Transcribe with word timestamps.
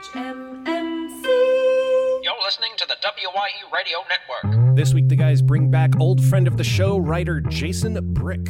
HMMC. 0.00 1.24
You're 2.22 2.42
listening 2.42 2.70
to 2.78 2.86
the 2.86 2.96
WYE 3.02 3.50
Radio 3.70 3.98
Network. 4.08 4.74
This 4.74 4.94
week, 4.94 5.08
the 5.08 5.16
guys 5.16 5.42
bring 5.42 5.70
back 5.70 5.90
old 6.00 6.24
friend 6.24 6.46
of 6.48 6.56
the 6.56 6.64
show, 6.64 6.96
writer 6.96 7.42
Jason 7.42 7.98
Brick. 8.14 8.46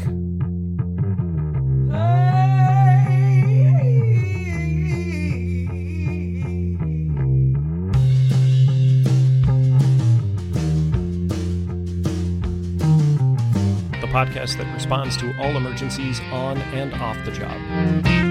The 14.01 14.07
podcast 14.07 14.57
that 14.59 14.73
responds 14.73 15.17
to 15.17 15.37
all 15.41 15.57
emergencies 15.57 16.21
on 16.31 16.59
and 16.59 16.95
off 16.95 17.17
the 17.25 17.33
job. 17.33 18.30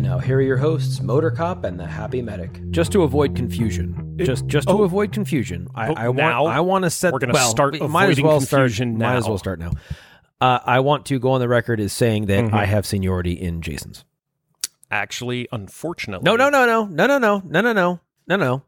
And 0.00 0.08
now 0.08 0.18
here 0.18 0.38
are 0.38 0.40
your 0.40 0.56
hosts, 0.56 1.02
Motor 1.02 1.30
Cop 1.30 1.62
and 1.64 1.78
the 1.78 1.86
Happy 1.86 2.22
Medic. 2.22 2.70
Just 2.70 2.90
to 2.92 3.02
avoid 3.02 3.36
confusion, 3.36 4.16
just 4.16 4.46
just 4.46 4.66
to 4.66 4.72
oh. 4.72 4.82
avoid 4.84 5.12
confusion, 5.12 5.68
I, 5.74 5.88
Oh, 5.88 5.94
I 5.94 6.08
want 6.08 6.16
now? 6.16 6.46
I 6.46 6.60
want 6.60 6.84
to 6.84 6.90
set. 6.90 7.12
We're 7.12 7.18
gonna 7.18 7.34
well, 7.34 7.50
start 7.50 7.74
we 7.74 7.86
might 7.86 8.04
as 8.08 8.18
avoiding 8.18 8.24
well 8.24 8.40
start. 8.40 8.60
confusion 8.62 8.96
Might 8.96 9.16
as 9.16 9.28
well 9.28 9.36
start 9.36 9.58
now. 9.58 9.72
Uh, 10.40 10.58
I 10.64 10.80
want 10.80 11.04
to 11.04 11.18
go 11.18 11.32
on 11.32 11.40
the 11.40 11.48
record 11.48 11.80
as 11.80 11.92
saying 11.92 12.24
that 12.26 12.46
Mhm. 12.46 12.54
I 12.54 12.64
have 12.64 12.86
seniority 12.86 13.32
in 13.32 13.60
Jason's. 13.60 14.06
Actually, 14.90 15.46
unfortunately. 15.52 16.24
No, 16.24 16.34
no, 16.34 16.48
no, 16.48 16.64
no, 16.64 16.86
no, 16.86 17.06
no, 17.06 17.18
no, 17.18 17.42
no, 17.46 17.60
no, 17.60 17.72
no, 17.74 18.00
no, 18.26 18.36
no. 18.36 18.62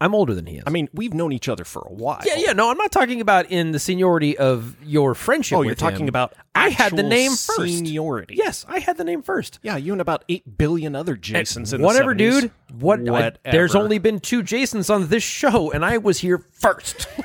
I'm 0.00 0.14
older 0.14 0.34
than 0.34 0.44
he 0.46 0.56
is. 0.56 0.64
I 0.66 0.70
mean, 0.70 0.88
we've 0.92 1.14
known 1.14 1.32
each 1.32 1.48
other 1.48 1.64
for 1.64 1.80
a 1.88 1.92
while. 1.92 2.20
yeah, 2.26 2.34
yeah. 2.36 2.52
No, 2.52 2.70
I'm 2.70 2.76
not 2.76 2.90
talking 2.92 3.20
about 3.20 3.50
in 3.50 3.70
the 3.72 3.78
seniority 3.78 4.36
of 4.36 4.76
your 4.84 5.14
friendship. 5.14 5.56
Oh, 5.56 5.62
you're 5.62 5.74
talking 5.76 6.02
him. 6.02 6.08
about 6.08 6.34
I 6.54 6.68
had 6.70 6.94
the 6.96 7.02
name 7.02 7.30
first. 7.30 7.56
Seniority. 7.78 8.34
Yes, 8.36 8.66
I 8.68 8.80
had 8.80 8.96
the 8.98 9.04
name 9.04 9.22
first. 9.22 9.60
Yeah, 9.62 9.76
you 9.76 9.92
and 9.92 10.00
about 10.00 10.24
8 10.28 10.58
billion 10.58 10.94
other 10.96 11.16
Jasons 11.16 11.72
in 11.72 11.80
the 11.80 11.86
Whatever, 11.86 12.14
70s. 12.14 12.18
dude. 12.40 12.50
What? 12.78 13.08
I- 13.08 13.32
there's 13.50 13.74
only 13.74 13.98
been 13.98 14.18
two 14.20 14.42
Jasons 14.42 14.90
on 14.90 15.06
this 15.08 15.22
show, 15.22 15.70
and 15.70 15.84
I 15.84 15.98
was 15.98 16.18
here 16.18 16.38
first. 16.52 17.06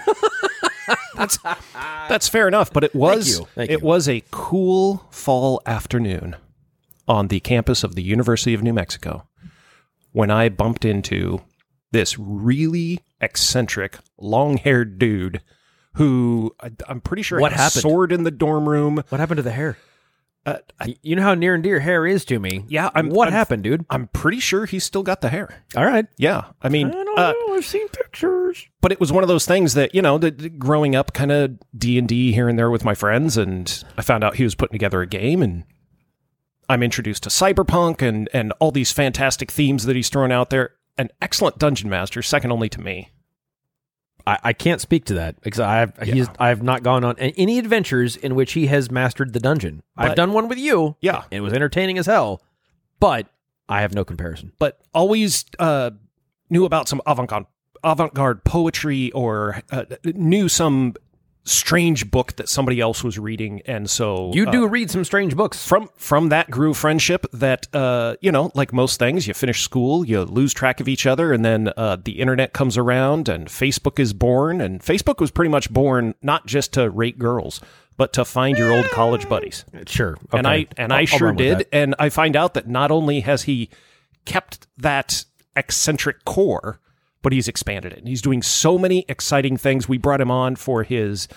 That's 1.15 1.37
that's 2.07 2.27
fair 2.29 2.47
enough, 2.47 2.71
but 2.71 2.83
it 2.85 2.95
was 2.95 3.39
you. 3.39 3.47
Thank 3.53 3.69
it 3.69 3.81
you. 3.81 3.85
was 3.85 4.07
a 4.07 4.23
cool 4.31 5.05
fall 5.11 5.61
afternoon 5.65 6.37
on 7.09 7.27
the 7.27 7.41
campus 7.41 7.83
of 7.83 7.95
the 7.95 8.01
University 8.01 8.53
of 8.53 8.63
New 8.63 8.71
Mexico 8.73 9.27
when 10.13 10.31
I 10.31 10.47
bumped 10.49 10.85
into 10.85 11.41
this 11.91 12.17
really 12.19 12.99
eccentric, 13.21 13.97
long-haired 14.19 14.99
dude 14.99 15.41
who 15.95 16.55
I, 16.61 16.71
I'm 16.87 17.01
pretty 17.01 17.23
sure 17.23 17.39
What 17.39 17.51
had 17.51 17.59
a 17.59 17.63
happened? 17.63 17.81
sword 17.81 18.11
in 18.11 18.23
the 18.23 18.31
dorm 18.31 18.69
room. 18.69 19.03
what 19.09 19.19
happened 19.19 19.37
to 19.37 19.43
the 19.43 19.51
hair? 19.51 19.77
Uh, 20.45 20.57
I, 20.79 20.95
You 21.01 21.15
know 21.17 21.23
how 21.23 21.33
near 21.33 21.53
and 21.53 21.61
dear 21.63 21.79
hair 21.79 22.07
is 22.07 22.23
to 22.25 22.39
me. 22.39 22.63
Yeah, 22.69 22.89
I'm- 22.95 23.09
what 23.09 23.25
I'm- 23.27 23.33
happened, 23.33 23.63
dude? 23.63 23.85
I'm 23.89 24.07
pretty 24.07 24.39
sure 24.39 24.65
he's 24.65 24.83
still 24.85 25.03
got 25.03 25.19
the 25.21 25.29
hair. 25.29 25.63
All 25.75 25.85
right. 25.85 26.05
Yeah, 26.17 26.45
I 26.61 26.69
mean, 26.69 26.87
I 26.87 26.91
don't 27.03 27.19
uh, 27.19 27.33
know. 27.33 27.55
I've 27.55 27.65
seen 27.65 27.87
pictures. 27.89 28.67
but 28.81 28.91
it 28.93 28.99
was 29.01 29.11
one 29.11 29.23
of 29.23 29.27
those 29.27 29.45
things 29.45 29.73
that 29.73 29.93
you 29.93 30.01
know 30.01 30.17
that 30.19 30.57
growing 30.59 30.95
up 30.95 31.11
kind 31.13 31.31
of 31.31 31.57
d&d 31.77 32.31
here 32.31 32.47
and 32.47 32.57
there 32.57 32.69
with 32.71 32.85
my 32.85 32.95
friends 32.95 33.35
and 33.35 33.83
i 33.97 34.01
found 34.01 34.23
out 34.23 34.35
he 34.37 34.43
was 34.45 34.55
putting 34.55 34.73
together 34.73 35.01
a 35.01 35.05
game 35.07 35.41
and 35.43 35.65
i'm 36.69 36.81
introduced 36.81 37.23
to 37.23 37.29
cyberpunk 37.29 38.01
and 38.01 38.29
and 38.33 38.53
all 38.59 38.71
these 38.71 38.91
fantastic 38.93 39.51
themes 39.51 39.85
that 39.85 39.95
he's 39.97 40.07
thrown 40.09 40.31
out 40.31 40.49
there 40.51 40.71
an 40.99 41.09
excellent 41.21 41.57
dungeon 41.57 41.89
master 41.89 42.21
second 42.21 42.51
only 42.51 42.69
to 42.69 42.79
me 42.79 43.09
I, 44.27 44.37
I 44.43 44.53
can't 44.53 44.81
speak 44.81 45.05
to 45.05 45.15
that 45.15 45.41
because 45.41 45.59
I've 45.59 45.97
he's 46.03 46.27
I've 46.39 46.61
not 46.61 46.83
gone 46.83 47.03
on 47.03 47.17
any 47.17 47.57
adventures 47.57 48.15
in 48.15 48.35
which 48.35 48.51
he 48.53 48.67
has 48.67 48.91
mastered 48.91 49.33
the 49.33 49.39
dungeon. 49.39 49.81
I've 49.97 50.15
done 50.15 50.33
one 50.33 50.47
with 50.47 50.59
you. 50.59 50.97
Yeah. 51.01 51.23
it 51.31 51.39
was 51.39 51.53
entertaining 51.53 51.97
as 51.97 52.05
hell, 52.05 52.41
but 52.99 53.27
I 53.67 53.81
have 53.81 53.93
no 53.95 54.03
comparison. 54.05 54.51
but 54.59 54.79
always 54.93 55.45
uh 55.57 55.91
knew 56.49 56.65
about 56.65 56.87
some 56.89 57.01
avant-garde 57.07 57.45
avant-garde 57.83 58.43
poetry 58.43 59.11
or 59.13 59.61
uh, 59.71 59.85
knew 60.03 60.49
some 60.49 60.95
strange 61.49 62.09
book 62.11 62.35
that 62.35 62.47
somebody 62.47 62.79
else 62.79 63.03
was 63.03 63.17
reading 63.17 63.61
and 63.65 63.89
so 63.89 64.31
You 64.33 64.47
uh, 64.47 64.51
do 64.51 64.67
read 64.67 64.91
some 64.91 65.03
strange 65.03 65.35
books. 65.35 65.65
from 65.67 65.89
from 65.95 66.29
that 66.29 66.49
grew 66.51 66.73
friendship 66.73 67.25
that 67.33 67.67
uh 67.73 68.15
you 68.21 68.31
know 68.31 68.51
like 68.53 68.71
most 68.71 68.99
things 68.99 69.27
you 69.27 69.33
finish 69.33 69.61
school 69.61 70.05
you 70.05 70.21
lose 70.23 70.53
track 70.53 70.79
of 70.79 70.87
each 70.87 71.05
other 71.05 71.33
and 71.33 71.43
then 71.43 71.71
uh 71.75 71.97
the 72.03 72.19
internet 72.19 72.53
comes 72.53 72.77
around 72.77 73.27
and 73.27 73.47
facebook 73.47 73.99
is 73.99 74.13
born 74.13 74.61
and 74.61 74.81
facebook 74.81 75.19
was 75.19 75.31
pretty 75.31 75.49
much 75.49 75.69
born 75.71 76.13
not 76.21 76.45
just 76.45 76.73
to 76.73 76.89
rate 76.89 77.17
girls 77.17 77.59
but 77.97 78.13
to 78.13 78.23
find 78.23 78.57
your 78.57 78.71
old 78.71 78.85
college 78.91 79.27
buddies 79.27 79.65
Sure, 79.87 80.17
and 80.31 80.45
okay. 80.45 80.67
i 80.77 80.81
and 80.81 80.93
I'll- 80.93 80.99
i 80.99 81.05
sure 81.05 81.33
did 81.33 81.65
and 81.73 81.95
i 81.99 82.09
find 82.09 82.35
out 82.35 82.53
that 82.53 82.67
not 82.67 82.91
only 82.91 83.21
has 83.21 83.43
he 83.43 83.69
kept 84.25 84.67
that 84.77 85.25
eccentric 85.55 86.23
core 86.25 86.79
but 87.21 87.31
he's 87.33 87.47
expanded 87.47 87.91
it 87.93 87.99
and 87.99 88.07
he's 88.07 88.21
doing 88.21 88.41
so 88.41 88.77
many 88.77 89.05
exciting 89.09 89.57
things 89.57 89.87
we 89.89 89.97
brought 89.97 90.21
him 90.21 90.31
on 90.31 90.55
for 90.55 90.83
his 90.83 91.27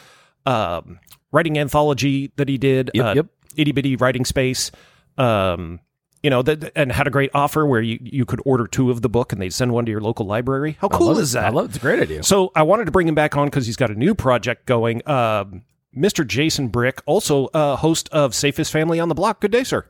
um, 0.47 0.99
writing 1.33 1.59
anthology 1.59 2.33
that 2.37 2.49
he 2.49 2.59
did 2.59 2.91
Yep, 2.95 3.05
uh, 3.05 3.13
yep. 3.15 3.27
itty 3.57 3.73
bitty 3.73 3.97
writing 3.97 4.25
space 4.25 4.71
um, 5.19 5.81
you 6.23 6.31
know 6.31 6.43
that 6.43 6.71
and 6.77 6.93
had 6.93 7.07
a 7.07 7.11
great 7.11 7.31
offer 7.35 7.67
where 7.67 7.81
you, 7.81 7.99
you 8.03 8.25
could 8.25 8.41
order 8.45 8.67
two 8.67 8.91
of 8.91 9.03
the 9.03 9.09
book 9.09 9.33
and 9.33 9.43
they'd 9.43 9.53
send 9.53 9.73
one 9.73 9.85
to 9.87 9.91
your 9.91 10.01
local 10.01 10.25
library 10.27 10.77
how 10.81 10.89
cool 10.89 11.19
is 11.19 11.35
it. 11.35 11.39
that 11.39 11.47
I 11.47 11.49
love 11.51 11.65
it. 11.65 11.69
It's 11.69 11.77
a 11.79 11.81
great 11.81 12.01
idea. 12.01 12.23
so 12.23 12.53
I 12.55 12.63
wanted 12.63 12.85
to 12.85 12.93
bring 12.93 13.09
him 13.09 13.15
back 13.15 13.37
on 13.37 13.49
because 13.49 13.67
he's 13.67 13.77
got 13.77 13.91
a 13.91 13.95
new 13.95 14.15
project 14.15 14.67
going. 14.67 15.07
Um, 15.09 15.63
Mr. 15.97 16.27
Jason 16.27 16.69
Brick, 16.69 17.03
also 17.05 17.49
uh, 17.49 17.77
host 17.77 18.09
of 18.13 18.35
Safest 18.35 18.73
Family 18.73 18.99
on 18.99 19.09
the 19.11 19.15
Block. 19.15 19.41
Good 19.41 19.51
day, 19.51 19.63
sir. 19.63 19.85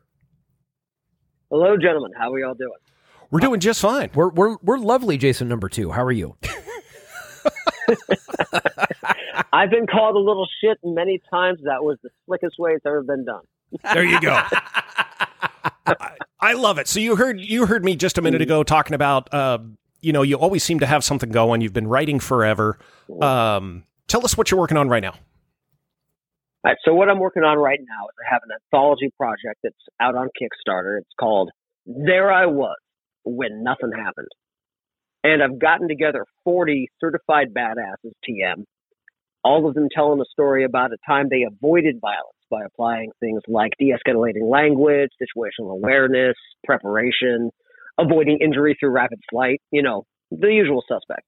Hello, 1.50 1.76
gentlemen. 1.76 2.12
How 2.18 2.32
are 2.32 2.38
y'all 2.40 2.54
doing? 2.54 2.72
We're 3.32 3.40
doing 3.40 3.60
just 3.60 3.80
fine. 3.80 4.10
We're 4.14 4.28
we're 4.28 4.56
we're 4.62 4.76
lovely, 4.76 5.16
Jason. 5.16 5.48
Number 5.48 5.70
two. 5.70 5.90
How 5.90 6.04
are 6.04 6.12
you? 6.12 6.36
I've 9.54 9.70
been 9.70 9.86
called 9.86 10.16
a 10.16 10.18
little 10.18 10.46
shit 10.60 10.76
many 10.84 11.18
times. 11.32 11.60
That 11.64 11.82
was 11.82 11.96
the 12.02 12.10
slickest 12.26 12.56
way 12.58 12.72
it's 12.72 12.84
ever 12.84 13.02
been 13.02 13.24
done. 13.24 13.40
There 13.94 14.04
you 14.04 14.20
go. 14.20 14.32
I, 15.86 16.16
I 16.40 16.52
love 16.52 16.78
it. 16.78 16.88
So 16.88 17.00
you 17.00 17.16
heard 17.16 17.40
you 17.40 17.64
heard 17.64 17.86
me 17.86 17.96
just 17.96 18.18
a 18.18 18.22
minute 18.22 18.42
ago 18.42 18.62
talking 18.62 18.92
about 18.92 19.32
uh, 19.32 19.60
you 20.02 20.12
know 20.12 20.20
you 20.20 20.36
always 20.36 20.62
seem 20.62 20.80
to 20.80 20.86
have 20.86 21.02
something 21.02 21.30
going. 21.30 21.62
You've 21.62 21.72
been 21.72 21.88
writing 21.88 22.20
forever. 22.20 22.78
Um, 23.22 23.84
tell 24.08 24.26
us 24.26 24.36
what 24.36 24.50
you're 24.50 24.60
working 24.60 24.76
on 24.76 24.90
right 24.90 25.02
now. 25.02 25.14
All 25.14 26.70
right, 26.70 26.76
so 26.84 26.92
what 26.92 27.08
I'm 27.08 27.18
working 27.18 27.44
on 27.44 27.56
right 27.56 27.80
now 27.80 28.08
is 28.08 28.14
I 28.28 28.34
have 28.34 28.42
an 28.46 28.50
anthology 28.62 29.10
project 29.16 29.60
that's 29.62 29.74
out 30.00 30.16
on 30.16 30.28
Kickstarter. 30.38 30.98
It's 30.98 31.08
called 31.18 31.50
There 31.86 32.30
I 32.30 32.44
Was 32.44 32.76
When 33.24 33.62
Nothing 33.62 33.92
Happened. 33.96 34.28
And 35.24 35.42
I've 35.42 35.58
gotten 35.58 35.88
together 35.88 36.24
40 36.44 36.88
certified 37.00 37.54
badasses, 37.54 38.12
TM, 38.28 38.64
all 39.44 39.68
of 39.68 39.74
them 39.74 39.88
telling 39.94 40.20
a 40.20 40.24
story 40.30 40.64
about 40.64 40.92
a 40.92 40.96
time 41.06 41.28
they 41.30 41.44
avoided 41.44 42.00
violence 42.00 42.36
by 42.50 42.64
applying 42.64 43.10
things 43.20 43.40
like 43.48 43.72
de 43.78 43.92
escalating 43.92 44.48
language, 44.48 45.10
situational 45.20 45.72
awareness, 45.72 46.36
preparation, 46.64 47.50
avoiding 47.98 48.38
injury 48.40 48.76
through 48.78 48.90
rapid 48.90 49.20
flight, 49.30 49.60
you 49.70 49.82
know, 49.82 50.04
the 50.30 50.48
usual 50.48 50.82
suspects. 50.88 51.26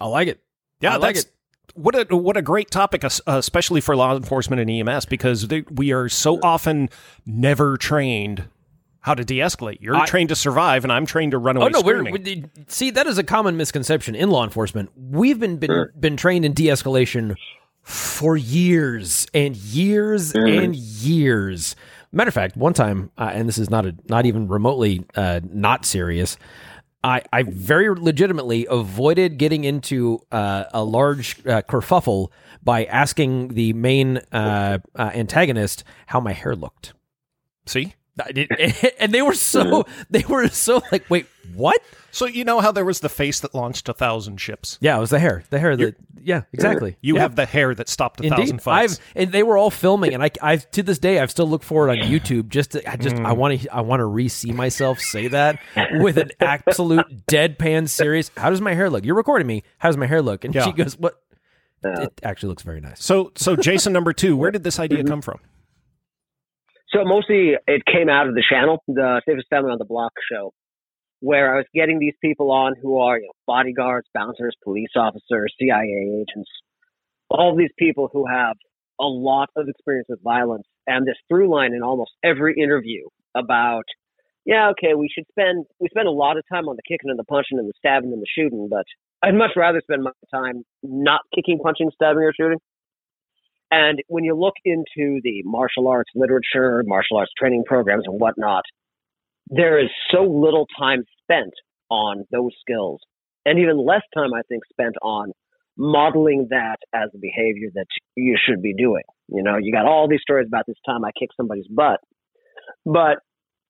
I 0.00 0.06
like 0.06 0.28
it. 0.28 0.40
Yeah, 0.80 0.94
I 0.94 0.96
like 0.96 1.14
that's 1.14 1.26
it. 1.26 1.32
what 1.74 2.10
a 2.10 2.16
what 2.16 2.36
a 2.36 2.42
great 2.42 2.70
topic, 2.70 3.04
uh, 3.04 3.10
especially 3.26 3.80
for 3.80 3.94
law 3.94 4.16
enforcement 4.16 4.60
and 4.60 4.88
EMS, 4.88 5.06
because 5.06 5.48
they, 5.48 5.62
we 5.70 5.92
are 5.92 6.08
so 6.08 6.40
often 6.42 6.88
never 7.24 7.76
trained 7.76 8.48
how 9.02 9.14
to 9.14 9.24
de-escalate. 9.24 9.78
You're 9.80 9.96
I- 9.96 10.06
trained 10.06 10.30
to 10.30 10.36
survive, 10.36 10.84
and 10.84 10.92
I'm 10.92 11.06
trained 11.06 11.32
to 11.32 11.38
run 11.38 11.56
away 11.56 11.66
Oh 11.66 11.68
no, 11.68 11.80
we're, 11.82 11.98
screaming. 12.04 12.50
we 12.56 12.64
see 12.68 12.90
that 12.90 13.06
is 13.06 13.18
a 13.18 13.24
common 13.24 13.56
misconception 13.56 14.14
in 14.14 14.30
law 14.30 14.44
enforcement. 14.44 14.90
We've 14.96 15.38
been 15.38 15.56
been, 15.58 15.90
been 15.98 16.16
trained 16.16 16.44
in 16.44 16.52
de-escalation 16.54 17.34
for 17.82 18.36
years 18.36 19.26
and 19.34 19.56
years 19.56 20.32
and 20.34 20.74
years. 20.76 21.74
Matter 22.12 22.28
of 22.28 22.34
fact, 22.34 22.56
one 22.56 22.74
time, 22.74 23.10
uh, 23.18 23.30
and 23.32 23.48
this 23.48 23.58
is 23.58 23.70
not 23.70 23.86
a 23.86 23.94
not 24.08 24.24
even 24.26 24.46
remotely 24.48 25.04
uh, 25.16 25.40
not 25.50 25.84
serious. 25.84 26.36
I, 27.04 27.22
I 27.32 27.42
very 27.42 27.92
legitimately 27.92 28.68
avoided 28.70 29.36
getting 29.36 29.64
into 29.64 30.20
uh, 30.30 30.64
a 30.72 30.84
large 30.84 31.44
uh, 31.44 31.62
kerfuffle 31.62 32.28
by 32.62 32.84
asking 32.84 33.54
the 33.54 33.72
main 33.72 34.18
uh, 34.30 34.78
uh, 34.94 35.10
antagonist 35.12 35.82
how 36.06 36.20
my 36.20 36.32
hair 36.32 36.54
looked. 36.54 36.92
See, 37.66 37.80
I 37.80 37.84
did- 37.88 37.94
and 38.98 39.12
they 39.12 39.22
were 39.22 39.34
so 39.34 39.86
they 40.10 40.24
were 40.28 40.48
so 40.48 40.82
like, 40.92 41.08
wait, 41.08 41.26
what? 41.54 41.80
so 42.14 42.26
you 42.26 42.44
know 42.44 42.60
how 42.60 42.70
there 42.70 42.84
was 42.84 43.00
the 43.00 43.08
face 43.08 43.40
that 43.40 43.54
launched 43.54 43.88
a 43.88 43.94
thousand 43.94 44.36
ships. 44.38 44.76
Yeah, 44.82 44.98
it 44.98 45.00
was 45.00 45.08
the 45.08 45.18
hair. 45.18 45.44
The 45.48 45.58
hair 45.58 45.74
that 45.78 45.96
yeah, 46.22 46.42
exactly. 46.52 46.96
You 47.00 47.14
Yeah. 47.14 47.22
have 47.22 47.36
the 47.36 47.46
hair 47.46 47.74
that 47.74 47.88
stopped 47.88 48.22
a 48.22 48.28
thousand 48.28 48.60
fights. 48.60 48.98
I've 48.98 49.00
and 49.16 49.32
they 49.32 49.42
were 49.42 49.56
all 49.56 49.70
filming, 49.70 50.12
and 50.12 50.22
I, 50.22 50.30
I 50.42 50.56
to 50.56 50.82
this 50.82 50.98
day, 50.98 51.20
I've 51.20 51.30
still 51.30 51.48
looked 51.48 51.64
for 51.64 51.88
it 51.88 51.90
on 52.02 52.06
YouTube. 52.08 52.48
Just, 52.50 52.72
to, 52.72 52.90
I 52.90 52.96
just, 52.96 53.16
Mm. 53.16 53.24
I 53.26 53.32
want 53.32 53.60
to, 53.62 53.74
I 53.74 53.80
want 53.80 54.00
to 54.00 54.04
re-see 54.04 54.52
myself 54.52 55.00
say 55.00 55.28
that 55.28 55.58
with 56.00 56.18
an 56.18 56.30
absolute 56.40 57.26
deadpan 57.26 57.88
serious. 57.88 58.30
How 58.36 58.50
does 58.50 58.60
my 58.60 58.74
hair 58.74 58.90
look? 58.90 59.04
You're 59.06 59.14
recording 59.16 59.46
me. 59.46 59.62
How 59.78 59.88
does 59.88 59.96
my 59.96 60.06
hair 60.06 60.20
look? 60.20 60.44
And 60.44 60.54
Yeah. 60.54 60.66
she 60.66 60.72
goes, 60.72 60.98
"What?" 60.98 61.18
It 61.82 62.20
actually 62.22 62.50
looks 62.50 62.62
very 62.62 62.80
nice. 62.80 63.02
So, 63.02 63.32
so 63.36 63.56
Jason 63.56 63.92
number 63.92 64.12
two, 64.12 64.36
where 64.36 64.50
did 64.52 64.62
this 64.64 64.78
idea 64.78 65.02
come 65.02 65.20
from? 65.22 65.40
So 66.92 67.04
mostly 67.04 67.54
it 67.66 67.82
came 67.86 68.08
out 68.08 68.28
of 68.28 68.34
the 68.34 68.44
channel, 68.48 68.82
the 68.86 69.22
Safest 69.26 69.48
Family 69.48 69.70
on 69.70 69.78
the 69.78 69.86
Block 69.86 70.12
show, 70.30 70.52
where 71.20 71.54
I 71.54 71.56
was 71.58 71.66
getting 71.74 71.98
these 71.98 72.14
people 72.20 72.50
on 72.50 72.74
who 72.80 72.98
are 72.98 73.18
you 73.18 73.26
know, 73.26 73.32
bodyguards, 73.46 74.06
bouncers, 74.12 74.54
police 74.62 74.90
officers, 74.94 75.54
CIA 75.58 76.20
agents, 76.20 76.50
all 77.30 77.56
these 77.56 77.70
people 77.78 78.10
who 78.12 78.26
have 78.26 78.56
a 79.00 79.04
lot 79.04 79.48
of 79.56 79.68
experience 79.68 80.06
with 80.10 80.22
violence, 80.22 80.64
and 80.86 81.06
this 81.06 81.16
through 81.28 81.50
line 81.50 81.72
in 81.72 81.82
almost 81.82 82.10
every 82.22 82.54
interview 82.60 83.06
about, 83.34 83.84
yeah, 84.44 84.70
okay, 84.70 84.94
we 84.94 85.08
should 85.08 85.24
spend 85.30 85.64
we 85.80 85.88
spend 85.88 86.08
a 86.08 86.12
lot 86.12 86.36
of 86.36 86.44
time 86.52 86.68
on 86.68 86.76
the 86.76 86.82
kicking 86.82 87.08
and 87.08 87.18
the 87.18 87.24
punching 87.24 87.58
and 87.58 87.68
the 87.68 87.72
stabbing 87.78 88.12
and 88.12 88.20
the 88.20 88.26
shooting, 88.36 88.68
but 88.68 88.84
I'd 89.22 89.34
much 89.34 89.52
rather 89.56 89.80
spend 89.80 90.02
my 90.02 90.10
time 90.34 90.64
not 90.82 91.20
kicking, 91.34 91.58
punching, 91.58 91.90
stabbing, 91.94 92.22
or 92.22 92.34
shooting. 92.38 92.58
And 93.72 94.00
when 94.06 94.22
you 94.22 94.38
look 94.38 94.56
into 94.66 95.20
the 95.24 95.42
martial 95.46 95.88
arts 95.88 96.10
literature, 96.14 96.84
martial 96.86 97.16
arts 97.16 97.32
training 97.38 97.64
programs, 97.66 98.04
and 98.06 98.20
whatnot, 98.20 98.64
there 99.48 99.82
is 99.82 99.88
so 100.10 100.24
little 100.24 100.66
time 100.78 101.04
spent 101.22 101.54
on 101.90 102.24
those 102.30 102.50
skills, 102.60 103.00
and 103.46 103.58
even 103.58 103.78
less 103.78 104.02
time, 104.14 104.34
I 104.34 104.42
think, 104.46 104.62
spent 104.70 104.96
on 105.00 105.32
modeling 105.78 106.48
that 106.50 106.76
as 106.92 107.08
a 107.14 107.18
behavior 107.18 107.70
that 107.74 107.86
you 108.14 108.36
should 108.38 108.60
be 108.60 108.74
doing. 108.74 109.04
You 109.28 109.42
know, 109.42 109.56
you 109.58 109.72
got 109.72 109.86
all 109.86 110.06
these 110.06 110.20
stories 110.20 110.46
about 110.46 110.66
this 110.66 110.76
time 110.84 111.02
I 111.02 111.10
kicked 111.18 111.32
somebody's 111.34 111.66
butt, 111.68 112.00
but 112.84 113.20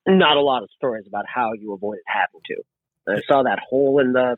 not 0.09 0.37
a 0.37 0.43
lot 0.43 0.65
of 0.65 0.69
stories 0.75 1.05
about 1.07 1.27
how 1.33 1.53
you 1.53 1.75
avoid 1.75 1.99
it 1.99 2.05
happening 2.09 2.43
to. 2.47 2.57
And 3.07 3.19
I 3.19 3.21
saw 3.29 3.45
that 3.45 3.61
hole 3.61 4.01
in 4.01 4.13
the 4.13 4.37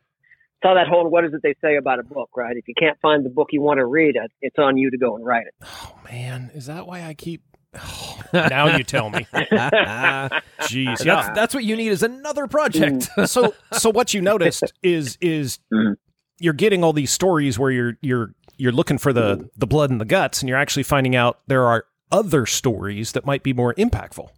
saw 0.62 0.74
that 0.74 0.86
whole 0.88 1.08
What 1.08 1.24
is 1.24 1.32
it 1.34 1.42
they 1.42 1.54
say 1.62 1.76
about 1.76 1.98
a 1.98 2.02
book, 2.02 2.30
right? 2.36 2.56
If 2.56 2.66
you 2.68 2.74
can't 2.78 2.98
find 3.00 3.24
the 3.24 3.30
book 3.30 3.48
you 3.52 3.60
want 3.60 3.78
to 3.78 3.86
read, 3.86 4.16
it's 4.40 4.58
on 4.58 4.76
you 4.76 4.90
to 4.90 4.98
go 4.98 5.16
and 5.16 5.24
write 5.24 5.46
it. 5.46 5.54
Oh 5.62 5.94
man, 6.10 6.50
is 6.54 6.66
that 6.66 6.86
why 6.86 7.02
I 7.04 7.14
keep? 7.14 7.42
Oh, 7.76 8.20
now 8.32 8.76
you 8.76 8.84
tell 8.84 9.10
me. 9.10 9.26
Jeez, 9.32 10.86
That's, 10.98 11.04
yeah. 11.04 11.32
that's 11.34 11.54
what 11.54 11.64
you 11.64 11.76
need 11.76 11.88
is 11.88 12.02
another 12.02 12.46
project. 12.46 13.08
so, 13.26 13.54
so 13.72 13.90
what 13.90 14.14
you 14.14 14.20
noticed 14.20 14.72
is 14.82 15.18
is 15.20 15.58
Mhm. 15.72 15.94
you're 16.38 16.52
getting 16.52 16.82
all 16.84 16.92
these 16.92 17.10
stories 17.10 17.58
where 17.58 17.70
you're 17.70 17.98
you're 18.00 18.34
you're 18.56 18.72
looking 18.72 18.98
for 18.98 19.12
the 19.12 19.48
the 19.56 19.66
blood 19.66 19.90
and 19.90 20.00
the 20.00 20.04
guts, 20.04 20.40
and 20.40 20.48
you're 20.48 20.58
actually 20.58 20.82
finding 20.84 21.16
out 21.16 21.40
there 21.46 21.64
are 21.66 21.84
other 22.12 22.46
stories 22.46 23.12
that 23.12 23.24
might 23.26 23.42
be 23.42 23.52
more 23.52 23.74
impactful. 23.74 24.28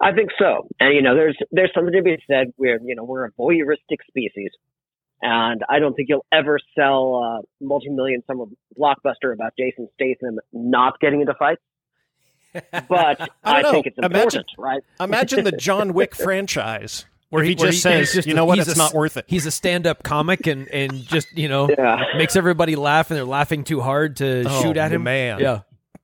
I 0.00 0.12
think 0.12 0.30
so. 0.38 0.68
And 0.80 0.94
you 0.94 1.02
know, 1.02 1.14
there's 1.14 1.36
there's 1.52 1.70
something 1.74 1.92
to 1.94 2.02
be 2.02 2.16
said 2.30 2.48
where 2.56 2.78
you 2.84 2.94
know 2.94 3.04
we're 3.04 3.24
a 3.24 3.32
voyeuristic 3.32 3.98
species, 4.06 4.50
and 5.22 5.62
I 5.68 5.78
don't 5.78 5.94
think 5.94 6.08
you'll 6.08 6.26
ever 6.32 6.58
sell 6.76 7.16
a 7.16 7.40
multi-million 7.64 8.22
summer 8.26 8.44
blockbuster 8.78 9.32
about 9.32 9.52
Jason 9.58 9.88
Statham 9.94 10.38
not 10.52 11.00
getting 11.00 11.20
into 11.20 11.34
fights. 11.34 11.62
But 12.88 13.20
I 13.20 13.28
I, 13.58 13.62
don't 13.62 13.72
think 13.72 13.86
it's 13.86 13.98
important, 13.98 14.46
right? 14.58 14.82
Imagine 15.00 15.42
the 15.44 15.52
John 15.58 15.92
Wick 15.92 16.14
franchise 16.14 17.04
where 17.30 17.42
he 17.42 17.54
Where 17.54 17.66
just 17.70 17.78
he- 17.78 17.80
says, 17.80 18.12
just 18.12 18.28
"You 18.28 18.34
a- 18.34 18.36
know 18.36 18.44
what? 18.44 18.58
he's 18.58 18.68
It's 18.68 18.76
a 18.76 18.78
not 18.78 18.94
worth 18.94 19.16
it." 19.16 19.24
He's 19.26 19.44
a 19.46 19.50
stand-up 19.50 20.04
comic 20.04 20.46
and 20.46 20.68
and 20.68 20.92
just 21.04 21.36
you 21.36 21.48
know 21.48 21.68
Yeah. 21.76 22.00
makes 22.16 22.36
everybody 22.36 22.76
laugh 22.76 23.10
and 23.10 23.16
they're 23.18 23.24
laughing 23.24 23.64
too 23.64 23.80
hard 23.80 24.16
to 24.18 24.44
Oh, 24.46 24.62
shoot 24.62 24.76
at 24.76 24.92
him. 24.92 25.02
man. 25.02 25.40
Yeah. 25.40 25.62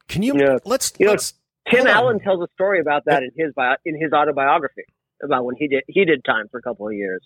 Can 0.08 0.22
you 0.24 0.34
Yeah. 0.36 0.58
let's 0.64 0.92
You 0.98 1.06
know, 1.06 1.12
let's 1.12 1.34
Tim 1.70 1.80
hold 1.84 1.88
on. 1.88 1.94
Allen 1.96 2.20
tells 2.20 2.42
a 2.42 2.48
story 2.54 2.80
about 2.80 3.04
that 3.04 3.22
in 3.22 3.30
his 3.36 3.52
bio, 3.54 3.76
in 3.84 4.00
his 4.00 4.12
autobiography 4.12 4.82
about 5.22 5.44
when 5.44 5.54
he 5.56 5.68
did 5.68 5.84
he 5.86 6.04
did 6.04 6.24
time 6.24 6.48
for 6.50 6.58
a 6.58 6.62
couple 6.62 6.88
of 6.88 6.94
years, 6.94 7.22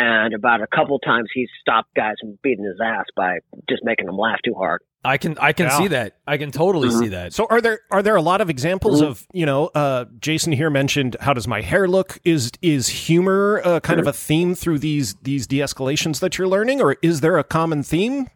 and 0.00 0.32
about 0.32 0.62
a 0.62 0.66
couple 0.68 0.96
times 1.00 1.28
he 1.34 1.48
stopped 1.60 1.92
guys 1.96 2.14
from 2.20 2.38
beating 2.42 2.64
his 2.64 2.78
ass 2.82 3.06
by 3.16 3.38
just 3.68 3.82
making 3.84 4.06
them 4.06 4.16
laugh 4.16 4.38
too 4.44 4.54
hard. 4.54 4.80
I 5.04 5.16
can 5.18 5.36
I 5.40 5.52
can 5.52 5.66
Yeah. 5.66 5.78
see 5.78 5.88
that. 5.88 6.14
I 6.26 6.36
can 6.38 6.50
totally 6.52 6.88
Mhm. 6.88 6.98
see 7.00 7.08
that. 7.08 7.32
So 7.32 7.46
are 7.50 7.60
there 7.60 7.80
are 7.90 8.02
there 8.02 8.14
a 8.16 8.22
lot 8.22 8.40
of 8.40 8.48
examples 8.48 9.02
Mhm. 9.02 9.06
of 9.08 9.26
you 9.32 9.44
know 9.46 9.66
uh, 9.74 10.04
Jason 10.20 10.52
here 10.52 10.70
mentioned 10.70 11.16
how 11.20 11.34
does 11.34 11.48
my 11.48 11.60
hair 11.62 11.88
look 11.88 12.18
is 12.24 12.52
is 12.62 12.88
humor 12.88 13.60
uh, 13.64 13.80
kind 13.80 13.98
of 14.00 14.06
a 14.06 14.12
theme 14.12 14.54
through 14.54 14.78
these 14.78 15.14
these 15.22 15.46
de-escalations 15.48 16.20
that 16.20 16.38
you're 16.38 16.48
learning 16.48 16.80
or 16.80 16.96
is 17.02 17.20
there 17.20 17.36
a 17.38 17.44
common 17.44 17.82
theme? 17.82 18.26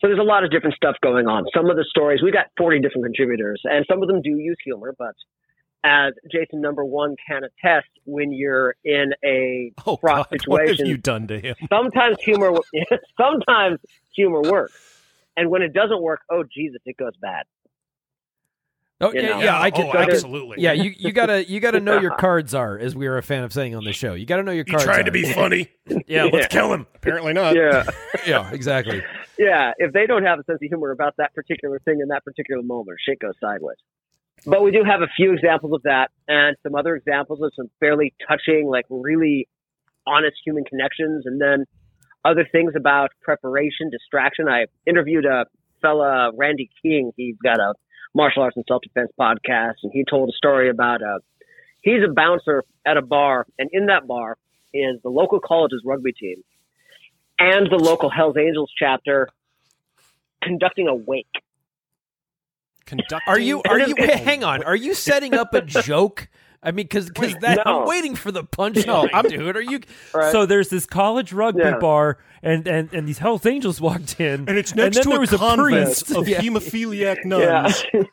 So 0.00 0.08
there's 0.08 0.18
a 0.18 0.22
lot 0.22 0.44
of 0.44 0.50
different 0.50 0.74
stuff 0.76 0.96
going 1.02 1.26
on. 1.26 1.44
Some 1.54 1.68
of 1.68 1.76
the 1.76 1.84
stories 1.88 2.22
we 2.22 2.32
got 2.32 2.46
40 2.56 2.80
different 2.80 3.04
contributors, 3.04 3.60
and 3.64 3.84
some 3.86 4.00
of 4.02 4.08
them 4.08 4.22
do 4.22 4.30
use 4.30 4.56
humor, 4.64 4.94
but 4.98 5.14
as 5.84 6.12
Jason 6.30 6.60
number 6.60 6.84
one 6.84 7.16
can 7.26 7.42
attest, 7.44 7.88
when 8.04 8.32
you're 8.32 8.74
in 8.84 9.12
a 9.24 9.72
Oh 9.86 9.98
Rock 10.02 10.30
God, 10.30 10.40
what 10.46 10.68
have 10.68 10.76
you 10.78 10.96
done 10.96 11.26
to 11.28 11.40
him? 11.40 11.54
sometimes 11.68 12.16
humor 12.22 12.52
sometimes 13.20 13.78
humor 14.14 14.42
works, 14.42 14.74
and 15.36 15.50
when 15.50 15.62
it 15.62 15.72
doesn't 15.72 16.02
work, 16.02 16.20
oh 16.30 16.44
Jesus, 16.54 16.80
it 16.84 16.96
goes 16.96 17.12
bad. 17.20 17.44
Oh 19.02 19.12
You 19.14 19.22
yeah, 19.22 19.28
know. 19.30 19.40
yeah, 19.40 19.58
I 19.60 19.70
can. 19.70 19.86
oh, 19.86 19.90
I 19.92 20.04
can 20.04 20.10
absolutely. 20.16 20.60
yeah, 20.60 20.72
you 20.72 20.92
you 20.98 21.12
gotta 21.12 21.48
you 21.48 21.58
gotta 21.60 21.80
know 21.80 21.98
your 21.98 22.10
cards 22.18 22.52
are, 22.52 22.78
as 22.78 22.94
we 22.94 23.06
are 23.06 23.16
a 23.16 23.22
fan 23.22 23.44
of 23.44 23.52
saying 23.52 23.74
on 23.74 23.84
the 23.84 23.94
show. 23.94 24.12
You 24.12 24.26
gotta 24.26 24.42
know 24.42 24.52
your 24.52 24.64
He 24.66 24.72
cards. 24.72 24.84
tried 24.84 25.00
are. 25.00 25.04
to 25.04 25.10
be 25.10 25.24
funny. 25.32 25.70
Yeah, 26.06 26.24
let's 26.24 26.36
Yeah. 26.44 26.46
kill 26.48 26.74
him. 26.74 26.86
Apparently 26.94 27.32
not. 27.32 27.56
Yeah, 27.56 27.84
Yeah, 28.26 28.50
exactly. 28.52 29.02
yeah. 29.38 29.72
If 29.78 29.94
they 29.94 30.06
don't 30.06 30.24
have 30.24 30.38
a 30.38 30.44
sense 30.44 30.56
of 30.62 30.68
humor 30.68 30.90
about 30.90 31.14
that 31.16 31.34
particular 31.34 31.78
thing 31.86 32.00
in 32.02 32.08
that 32.08 32.24
particular 32.26 32.62
moment, 32.62 32.98
shit 33.02 33.18
goes 33.20 33.32
sideways. 33.40 33.78
But 34.46 34.62
we 34.62 34.70
do 34.70 34.82
have 34.84 35.02
a 35.02 35.08
few 35.16 35.32
examples 35.32 35.72
of 35.74 35.82
that, 35.82 36.10
and 36.26 36.56
some 36.62 36.74
other 36.74 36.96
examples 36.96 37.40
of 37.42 37.52
some 37.54 37.70
fairly 37.78 38.14
touching, 38.26 38.68
like 38.68 38.86
really 38.88 39.48
honest 40.06 40.36
human 40.44 40.64
connections, 40.64 41.26
and 41.26 41.40
then 41.40 41.66
other 42.24 42.46
things 42.50 42.72
about 42.76 43.10
preparation, 43.22 43.90
distraction. 43.90 44.48
I 44.48 44.66
interviewed 44.86 45.26
a 45.26 45.46
fella, 45.82 46.32
Randy 46.36 46.70
King. 46.82 47.12
He's 47.16 47.36
got 47.42 47.58
a 47.58 47.74
martial 48.14 48.42
arts 48.42 48.56
and 48.56 48.64
self 48.66 48.82
defense 48.82 49.10
podcast, 49.18 49.74
and 49.82 49.92
he 49.92 50.04
told 50.08 50.30
a 50.30 50.32
story 50.32 50.70
about 50.70 51.02
uh, 51.02 51.18
he's 51.82 52.02
a 52.02 52.12
bouncer 52.12 52.64
at 52.86 52.96
a 52.96 53.02
bar, 53.02 53.46
and 53.58 53.68
in 53.72 53.86
that 53.86 54.06
bar 54.06 54.36
is 54.72 55.00
the 55.02 55.10
local 55.10 55.40
college's 55.40 55.82
rugby 55.84 56.12
team 56.12 56.42
and 57.40 57.70
the 57.70 57.76
local 57.76 58.10
Hells 58.10 58.36
Angels 58.36 58.70
chapter 58.78 59.28
conducting 60.42 60.86
a 60.86 60.94
wake. 60.94 61.26
Conducting 62.90 63.20
Are 63.28 63.38
you 63.38 63.62
are 63.68 63.78
you 63.78 63.94
hang 63.96 64.42
on? 64.42 64.64
Are 64.64 64.74
you 64.76 64.94
setting 64.94 65.34
up 65.34 65.54
a 65.54 65.62
joke? 65.62 66.28
I 66.62 66.72
mean, 66.72 66.84
because 66.86 67.08
because 67.08 67.34
that 67.40 67.62
no. 67.64 67.82
I'm 67.82 67.88
waiting 67.88 68.14
for 68.16 68.32
the 68.32 68.42
punchline, 68.44 68.86
No, 68.86 69.08
I'm- 69.12 69.28
dude. 69.28 69.56
Are 69.56 69.60
you? 69.62 69.80
Right? 70.12 70.32
So 70.32 70.44
there's 70.44 70.68
this 70.70 70.86
college 70.86 71.32
rugby 71.32 71.62
Yeah. 71.62 71.78
bar, 71.78 72.18
and, 72.42 72.66
and, 72.66 72.92
and 72.92 73.06
these 73.08 73.18
Hells 73.18 73.46
Angels 73.46 73.80
walked 73.80 74.20
in, 74.20 74.46
and 74.48 74.58
it's 74.58 74.74
next 74.74 74.96
then 74.96 75.04
to 75.04 75.08
there 75.10 75.18
a 75.18 75.20
was 75.20 75.32
a 75.32 75.38
convent 75.38 75.84
priest. 75.86 76.10
of 76.10 76.28
Yeah. 76.28 76.40
hemophiliac 76.40 77.18
yeah. 77.24 77.28
nuns. 77.28 77.84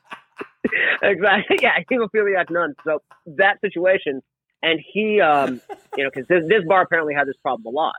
exactly. 1.01 1.57
Yeah, 1.61 1.79
hemophiliac 1.91 2.49
nuns. 2.49 2.75
So 2.83 3.01
that 3.37 3.59
situation, 3.61 4.21
and 4.61 4.79
he, 4.93 5.19
um, 5.21 5.59
you 5.97 6.03
know, 6.03 6.09
because 6.13 6.27
this, 6.27 6.43
this 6.47 6.63
bar 6.67 6.81
apparently 6.83 7.13
had 7.13 7.27
this 7.27 7.37
problem 7.41 7.65
a 7.65 7.75
lot. 7.75 7.95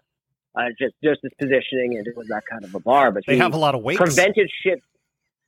Uh, 0.54 0.68
just 0.78 0.94
just 1.04 1.20
this 1.22 1.32
positioning, 1.38 1.96
and 1.98 2.06
it 2.06 2.16
was 2.16 2.26
that 2.28 2.42
kind 2.50 2.64
of 2.64 2.74
a 2.74 2.80
bar. 2.80 3.12
But 3.12 3.24
They 3.26 3.36
have 3.36 3.54
a 3.54 3.58
lot 3.58 3.74
of 3.74 3.82
weight. 3.82 3.98
prevented 3.98 4.50
shit. 4.62 4.80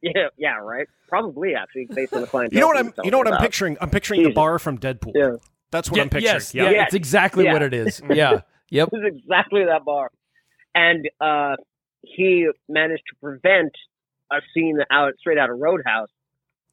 Yeah, 0.03 0.29
yeah, 0.39 0.57
right. 0.57 0.87
Probably 1.09 1.55
actually, 1.55 1.87
based 1.87 2.15
on 2.15 2.23
the 2.23 2.27
clientele. 2.27 2.55
You 2.57 2.61
know 2.61 2.67
what 2.69 2.77
I'm 2.79 2.93
you 3.05 3.11
know 3.11 3.19
what 3.19 3.27
I'm 3.27 3.35
about. 3.35 3.43
picturing? 3.43 3.77
I'm 3.81 3.91
picturing 3.91 4.23
the 4.23 4.31
bar 4.33 4.59
from 4.59 4.79
Deadpool. 4.79 5.13
Yeah, 5.15 5.33
That's 5.71 5.91
what 5.91 5.99
Yeah, 5.99 6.03
I'm 6.05 6.09
picturing. 6.11 6.35
yes, 6.35 6.55
yeah. 6.55 6.71
yeah, 6.71 6.85
it's 6.85 6.95
exactly 6.95 7.45
Yeah. 7.45 7.53
what 7.53 7.63
it 7.63 7.75
is. 7.75 8.01
Yeah, 8.11 8.41
yep. 8.71 8.89
this 8.91 9.01
is 9.01 9.07
exactly 9.19 9.65
that 9.67 9.85
bar, 9.85 10.11
and 10.75 11.09
uh, 11.21 11.57
he 12.03 12.49
managed 12.69 13.03
to 13.11 13.17
prevent 13.21 13.73
a 14.33 14.41
scene 14.55 14.79
out 14.91 15.15
straight 15.19 15.37
out 15.39 15.51
of 15.51 15.59
Roadhouse 15.59 16.09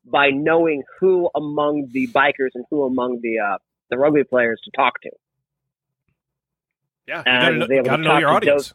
by 0.06 0.30
knowing 0.30 0.84
who 1.02 1.30
among 1.36 1.90
the 1.92 2.08
bikers 2.08 2.52
and 2.54 2.64
who 2.70 2.84
among 2.86 3.20
the 3.22 3.40
uh, 3.40 3.58
the 3.90 3.98
rugby 3.98 4.24
players 4.24 4.62
to 4.64 4.72
talk 4.72 5.02
to. 5.02 5.10
Yeah, 7.08 7.18
you 7.18 7.24
And 7.26 7.42
gotta, 7.42 7.52
know- 7.56 7.60
was 7.60 7.72
able 7.72 7.86
gotta 7.86 8.04
to 8.04 8.08
know 8.10 8.18
your 8.20 8.30
to 8.30 8.36
audience. 8.36 8.74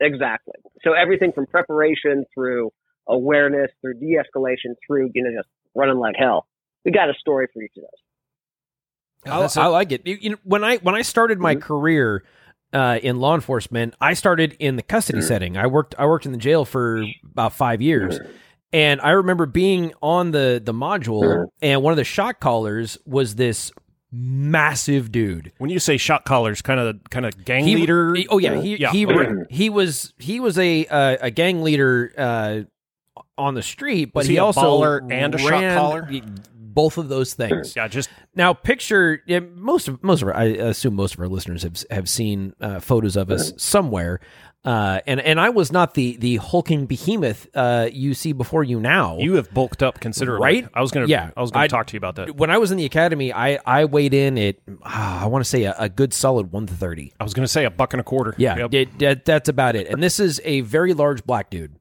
Exactly. 0.00 0.54
So 0.82 0.92
everything 0.92 1.32
from 1.32 1.46
preparation 1.46 2.24
through 2.34 2.70
awareness, 3.08 3.70
through 3.80 3.94
de-escalation, 3.94 4.74
through 4.86 5.10
you 5.14 5.22
know 5.24 5.30
just 5.36 5.48
running 5.74 5.96
like 5.98 6.14
hell. 6.18 6.46
We 6.84 6.90
got 6.92 7.10
a 7.10 7.14
story 7.14 7.46
for 7.52 7.62
each 7.62 7.72
of 7.76 7.82
those. 7.82 9.32
I, 9.32 9.40
that's 9.40 9.56
like 9.56 9.92
it. 9.92 10.06
You, 10.06 10.18
you 10.20 10.30
know, 10.30 10.36
when 10.44 10.64
I 10.64 10.76
when 10.78 10.94
I 10.94 11.02
started 11.02 11.38
my 11.38 11.54
Mm-hmm. 11.54 11.62
career 11.62 12.24
uh, 12.72 12.98
in 13.02 13.18
law 13.20 13.34
enforcement, 13.34 13.94
I 14.00 14.14
started 14.14 14.56
in 14.58 14.76
the 14.76 14.82
custody 14.82 15.18
Mm-hmm. 15.18 15.28
setting. 15.28 15.56
I 15.56 15.66
worked 15.66 15.94
I 15.98 16.06
worked 16.06 16.24
in 16.26 16.32
the 16.32 16.38
jail 16.38 16.64
for 16.64 17.04
about 17.30 17.52
five 17.52 17.82
years, 17.82 18.18
and 18.72 19.00
I 19.02 19.10
remember 19.10 19.44
being 19.46 19.92
on 20.02 20.30
the 20.30 20.60
the 20.64 20.72
module, 20.72 21.22
Mm-hmm. 21.22 21.44
and 21.62 21.82
one 21.82 21.92
of 21.92 21.96
the 21.98 22.04
shot 22.04 22.40
callers 22.40 22.96
was 23.04 23.34
this 23.34 23.70
massive 24.12 25.12
dude. 25.12 25.52
When 25.58 25.70
you 25.70 25.78
say 25.78 25.96
shot 25.96 26.24
callers, 26.24 26.62
kind 26.62 26.80
of 26.80 26.98
kind 27.10 27.26
of 27.26 27.44
gang 27.44 27.64
He- 27.64 27.76
leader. 27.76 28.14
he- 28.14 28.26
oh 28.28 28.38
yeah, 28.38 28.60
he 28.60 28.76
Yeah, 28.76 28.90
he 28.90 29.06
he 29.50 29.68
was 29.70 30.14
he 30.18 30.40
was 30.40 30.58
a 30.58 30.86
uh, 30.86 31.16
a 31.20 31.30
gang 31.30 31.62
leader 31.62 32.12
uh, 32.16 32.60
on 33.38 33.54
the 33.54 33.62
street, 33.62 34.12
but 34.12 34.20
Was 34.20 34.26
he 34.28 34.36
a 34.36 34.44
also 34.44 34.60
baller 34.62 35.12
and 35.12 35.34
a 35.34 35.38
shot 35.38 35.62
caller? 35.76 36.08
Both 36.72 36.98
of 36.98 37.08
those 37.08 37.34
things. 37.34 37.74
yeah, 37.74 37.88
just 37.88 38.08
Now, 38.36 38.54
picture 38.54 39.22
yeah, 39.26 39.40
most 39.40 39.88
of 39.88 40.02
most 40.04 40.22
of 40.22 40.28
our, 40.28 40.36
I 40.36 40.44
assume 40.44 40.94
most 40.94 41.14
of 41.14 41.20
our 41.20 41.26
listeners 41.28 41.64
have 41.64 41.82
have 41.90 42.08
seen 42.08 42.54
uh, 42.60 42.78
photos 42.80 43.16
of 43.16 43.30
us 43.30 43.52
somewhere. 43.56 44.20
Uh, 44.62 45.00
and 45.06 45.20
and 45.20 45.40
I 45.40 45.48
was 45.48 45.72
not 45.72 45.94
the 45.94 46.16
the 46.18 46.36
hulking 46.36 46.84
behemoth 46.86 47.48
uh, 47.54 47.88
you 47.90 48.12
see 48.12 48.32
before 48.32 48.62
you 48.62 48.78
now. 48.78 49.16
You 49.18 49.34
have 49.36 49.52
bulked 49.54 49.82
up 49.82 50.00
considerably. 50.00 50.44
Right? 50.44 50.68
I 50.74 50.82
was 50.82 50.90
gonna. 50.92 51.06
Yeah. 51.06 51.30
I 51.34 51.40
was 51.40 51.50
gonna 51.50 51.64
I- 51.64 51.68
talk 51.68 51.86
to 51.88 51.94
you 51.94 51.98
about 51.98 52.16
that. 52.16 52.36
when 52.36 52.50
I 52.50 52.58
was 52.58 52.70
in 52.70 52.76
the 52.76 52.84
academy, 52.84 53.32
I 53.32 53.58
I 53.66 53.86
weighed 53.86 54.12
in 54.14 54.36
at 54.38 54.56
ah, 54.84 55.24
I 55.24 55.26
want 55.26 55.42
to 55.42 55.48
say 55.48 55.64
a, 55.64 55.74
a 55.78 55.88
good 55.88 56.12
solid 56.12 56.52
one 56.52 56.66
thirty. 56.66 57.12
I 57.18 57.24
was 57.24 57.32
gonna 57.34 57.48
say 57.48 57.64
a 57.64 57.70
buck 57.70 57.94
and 57.94 58.00
a 58.00 58.04
quarter. 58.04 58.34
Yeah, 58.36 58.58
Yep. 58.58 58.74
it- 58.74 58.98
that- 58.98 59.24
that's 59.24 59.48
about 59.48 59.76
it. 59.76 59.88
And 59.88 60.02
this 60.02 60.20
is 60.20 60.40
a 60.44 60.60
very 60.60 60.92
large 60.92 61.24
black 61.24 61.48
dude, 61.48 61.74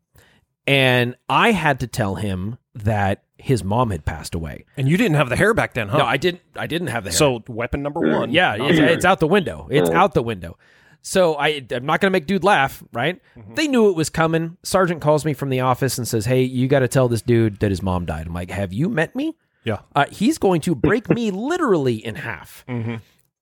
and 0.70 1.16
I 1.28 1.52
had 1.52 1.80
to 1.80 1.88
tell 1.88 2.16
him 2.16 2.58
that 2.76 3.24
his 3.38 3.64
mom 3.64 3.90
had 3.90 4.06
passed 4.06 4.36
away. 4.36 4.66
And 4.78 4.88
you 4.88 4.98
didn't 4.98 5.16
have 5.16 5.30
the 5.30 5.36
hair 5.36 5.54
back 5.54 5.74
then, 5.74 5.88
huh? 5.88 5.98
No, 5.98 6.06
I 6.06 6.18
didn't. 6.18 6.42
I 6.56 6.68
didn't 6.68 6.88
have 6.88 7.04
the 7.04 7.10
hair. 7.10 7.18
So 7.18 7.44
weapon 7.48 7.82
number 7.82 8.02
one. 8.02 8.32
Yeah, 8.32 8.56
it's, 8.60 8.78
it's 8.80 9.06
out 9.06 9.20
the 9.20 9.28
window. 9.28 9.68
It's 9.72 9.90
out 9.90 10.14
the 10.14 10.22
window. 10.22 10.58
So 11.02 11.36
I, 11.36 11.66
I'm 11.72 11.86
not 11.86 12.02
going 12.02 12.12
to 12.12 12.16
make 12.16 12.28
dude 12.28 12.44
laugh, 12.44 12.84
right? 12.92 13.22
They 13.56 13.68
knew 13.68 13.90
it 13.90 13.96
was 13.96 14.10
coming. 14.10 14.58
Sergeant 14.64 15.02
calls 15.02 15.24
me 15.26 15.34
from 15.34 15.50
the 15.50 15.62
office 15.62 15.98
and 15.98 16.08
says, 16.08 16.26
"Hey, 16.26 16.44
you 16.44 16.68
got 16.68 16.80
to 16.80 16.88
tell 16.88 17.08
this 17.08 17.22
dude 17.22 17.60
that 17.62 17.72
his 17.72 17.82
mom 17.82 18.06
died." 18.06 18.28
I'm 18.28 18.34
like, 18.34 18.52
"Have 18.52 18.74
you 18.74 18.90
met 18.90 19.16
me?" 19.16 19.36
Yeah. 19.64 19.80
Uh, 19.96 20.06
he's 20.12 20.38
going 20.38 20.62
to 20.62 20.76
break 20.76 21.10
me 21.10 21.32
literally 21.52 21.96
in 22.06 22.16
half. 22.16 22.66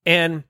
And 0.05 0.43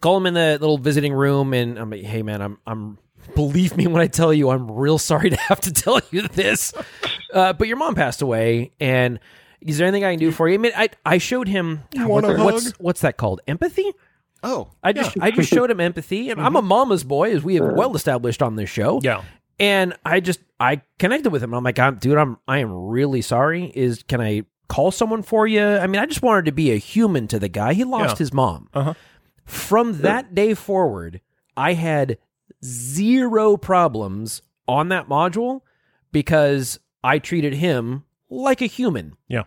call 0.00 0.16
him 0.16 0.26
in 0.26 0.34
the 0.34 0.58
little 0.60 0.76
visiting 0.78 1.12
room, 1.14 1.54
and 1.54 1.78
I'm 1.78 1.88
like, 1.90 2.02
"Hey, 2.02 2.22
man, 2.22 2.42
I'm 2.42 2.58
I'm." 2.66 2.98
Believe 3.34 3.76
me 3.76 3.86
when 3.86 4.00
I 4.02 4.06
tell 4.06 4.32
you, 4.32 4.50
I'm 4.50 4.70
real 4.70 4.98
sorry 4.98 5.30
to 5.30 5.36
have 5.36 5.60
to 5.62 5.72
tell 5.72 6.00
you 6.10 6.22
this. 6.28 6.72
Uh, 7.32 7.52
but 7.52 7.68
your 7.68 7.76
mom 7.76 7.94
passed 7.94 8.22
away, 8.22 8.72
and 8.80 9.18
is 9.60 9.78
there 9.78 9.86
anything 9.88 10.04
I 10.04 10.12
can 10.12 10.20
do 10.20 10.30
for 10.30 10.48
you? 10.48 10.54
I 10.54 10.58
mean, 10.58 10.72
I 10.76 10.88
I 11.04 11.18
showed 11.18 11.48
him 11.48 11.82
want 11.96 12.26
a 12.26 12.34
what's 12.42 12.70
what's 12.72 13.00
that 13.02 13.16
called? 13.16 13.40
Empathy. 13.48 13.90
Oh, 14.42 14.68
I 14.82 14.92
just 14.92 15.16
I 15.20 15.30
just 15.30 15.48
showed 15.54 15.70
him 15.70 15.80
empathy, 15.80 16.30
and 16.30 16.40
I'm 16.40 16.54
a 16.56 16.62
mama's 16.62 17.02
boy, 17.04 17.32
as 17.32 17.42
we 17.42 17.54
have 17.56 17.72
well 17.72 17.96
established 17.96 18.42
on 18.42 18.56
this 18.56 18.68
show. 18.70 19.00
yeah. 19.02 19.22
And 19.60 19.94
I 20.04 20.18
just 20.18 20.40
I 20.58 20.82
connected 20.98 21.30
with 21.30 21.40
him. 21.42 21.54
I'm 21.54 21.62
like, 21.62 21.78
I'm, 21.78 21.94
dude, 21.96 22.18
I'm 22.18 22.38
I 22.48 22.58
am 22.58 22.72
really 22.72 23.22
sorry. 23.22 23.70
Is 23.74 24.02
can 24.02 24.20
I 24.20 24.42
call 24.68 24.90
someone 24.90 25.22
for 25.22 25.46
you? 25.46 25.62
I 25.64 25.86
mean, 25.86 26.00
I 26.00 26.06
just 26.06 26.22
wanted 26.22 26.44
to 26.46 26.52
be 26.52 26.72
a 26.72 26.76
human 26.76 27.28
to 27.28 27.38
the 27.38 27.48
guy. 27.48 27.72
He 27.74 27.84
lost 27.84 28.14
Yeah. 28.14 28.18
his 28.18 28.32
mom. 28.32 28.68
Uh-huh. 28.74 28.94
From 29.44 30.00
that 30.02 30.34
day 30.34 30.54
forward, 30.54 31.20
I 31.56 31.74
had 31.74 32.18
zero 32.64 33.56
problems 33.56 34.42
on 34.66 34.88
that 34.88 35.08
module 35.08 35.60
because 36.12 36.78
I 37.02 37.18
treated 37.18 37.54
him 37.54 38.04
like 38.30 38.62
a 38.62 38.66
human 38.66 39.16
Yeah. 39.28 39.42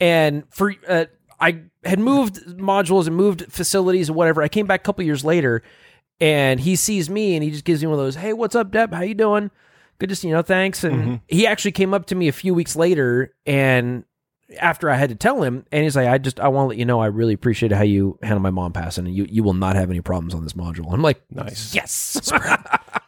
and 0.00 0.44
for 0.50 0.74
uh, 0.86 1.06
I 1.40 1.62
had 1.84 1.98
moved 1.98 2.36
modules 2.46 3.06
and 3.06 3.16
moved 3.16 3.46
facilities 3.50 4.08
and 4.08 4.16
whatever. 4.16 4.42
I 4.42 4.48
came 4.48 4.66
back 4.66 4.80
a 4.80 4.84
couple 4.84 5.04
years 5.04 5.24
later, 5.24 5.62
and 6.20 6.60
he 6.60 6.76
sees 6.76 7.10
me 7.10 7.34
and 7.34 7.42
he 7.42 7.50
just 7.50 7.64
gives 7.64 7.82
me 7.82 7.88
one 7.88 7.98
of 7.98 8.04
those, 8.04 8.14
"Hey, 8.14 8.32
what's 8.32 8.54
up, 8.54 8.70
Deb? 8.70 8.92
How 8.92 9.02
you 9.02 9.14
doing? 9.14 9.50
Good 9.98 10.08
to 10.10 10.14
see 10.14 10.28
you. 10.28 10.34
Know, 10.34 10.42
thanks." 10.42 10.84
And 10.84 11.20
he 11.26 11.44
actually 11.46 11.72
came 11.72 11.92
up 11.94 12.06
to 12.06 12.14
me 12.14 12.28
a 12.28 12.32
few 12.32 12.54
weeks 12.54 12.76
later, 12.76 13.34
and 13.44 14.04
after 14.60 14.88
I 14.90 14.96
had 14.96 15.08
to 15.10 15.14
tell 15.16 15.42
him, 15.42 15.64
and 15.72 15.82
he's 15.82 15.96
like, 15.96 16.08
"I 16.08 16.18
just 16.18 16.38
I 16.40 16.48
want 16.48 16.64
to 16.66 16.68
let 16.70 16.78
you 16.78 16.84
know 16.84 17.00
I 17.00 17.06
really 17.06 17.34
appreciate 17.34 17.72
how 17.72 17.82
you 17.82 18.18
handled 18.22 18.42
my 18.42 18.50
mom 18.50 18.72
passing, 18.72 19.06
and 19.06 19.14
you 19.14 19.26
you 19.28 19.42
will 19.42 19.54
not 19.54 19.76
have 19.76 19.90
any 19.90 20.00
problems 20.00 20.34
on 20.34 20.42
this 20.42 20.52
module." 20.54 20.92
I'm 20.92 21.02
like, 21.02 21.22
Nice. 21.30 21.74
yes, 21.74 22.20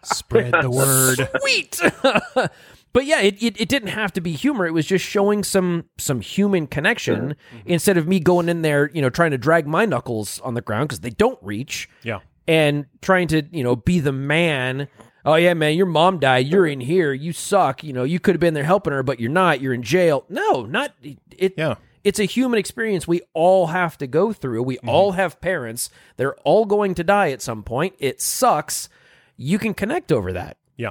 Spread 0.03 0.53
the 0.63 0.71
word. 0.71 1.29
sweet. 1.41 1.81
but 2.93 3.05
yeah, 3.07 3.21
it, 3.21 3.43
it 3.43 3.61
it 3.61 3.69
didn't 3.69 3.89
have 3.89 4.13
to 4.15 4.21
be 4.21 4.33
humor. 4.33 4.67
It 4.67 4.73
was 4.73 4.87
just 4.87 5.05
showing 5.05 5.43
some 5.45 5.85
some 5.99 6.21
human 6.21 6.67
connection 6.67 7.31
mm-hmm. 7.31 7.59
instead 7.69 7.97
of 7.97 8.07
me 8.07 8.21
going 8.21 8.49
in 8.49 8.63
there, 8.63 8.91
you 8.93 9.01
know, 9.03 9.11
trying 9.11 9.31
to 9.33 9.39
drag 9.39 9.67
my 9.67 9.85
knuckles 9.87 10.41
on 10.41 10.55
the 10.55 10.61
ground 10.61 10.89
because 10.89 11.01
they 11.01 11.11
don't 11.11 11.39
reach 11.43 11.89
Yeah. 12.03 12.21
and 12.47 12.87
trying 13.03 13.29
to 13.29 13.43
you 13.51 13.65
know 13.65 13.77
be 13.77 14.01
the 14.01 14.13
man. 14.13 14.89
Oh 15.25 15.37
yeah, 15.37 15.55
man, 15.55 15.77
your 15.77 15.87
mom 15.87 16.19
died. 16.19 16.47
You're 16.47 16.67
in 16.67 16.81
here. 16.81 17.13
You 17.13 17.33
suck. 17.33 17.83
You 17.83 17.93
know, 17.93 18.05
you 18.05 18.21
could 18.21 18.35
have 18.35 18.41
been 18.41 18.55
there 18.55 18.65
helping 18.65 18.93
her, 18.93 19.03
but 19.03 19.21
you're 19.21 19.31
not. 19.31 19.61
You're 19.61 19.73
in 19.73 19.83
jail. 19.83 20.25
No, 20.29 20.65
not 20.67 20.93
it. 21.31 21.55
Yeah. 21.57 21.77
It's 22.03 22.19
a 22.19 22.25
human 22.25 22.59
experience 22.59 23.09
we 23.09 23.23
all 23.33 23.69
have 23.69 23.97
to 23.97 24.07
go 24.07 24.35
through. 24.35 24.63
We 24.65 24.77
all 24.81 25.13
have 25.13 25.41
parents. 25.41 25.89
They're 26.19 26.37
all 26.41 26.67
going 26.67 26.95
to 26.97 27.05
die 27.05 27.31
at 27.31 27.41
some 27.41 27.63
point. 27.63 27.95
It 27.99 28.21
sucks. 28.21 28.91
You 29.39 29.59
can 29.59 29.73
connect 29.73 30.13
over 30.13 30.35
that. 30.35 30.59
Yeah. 30.77 30.91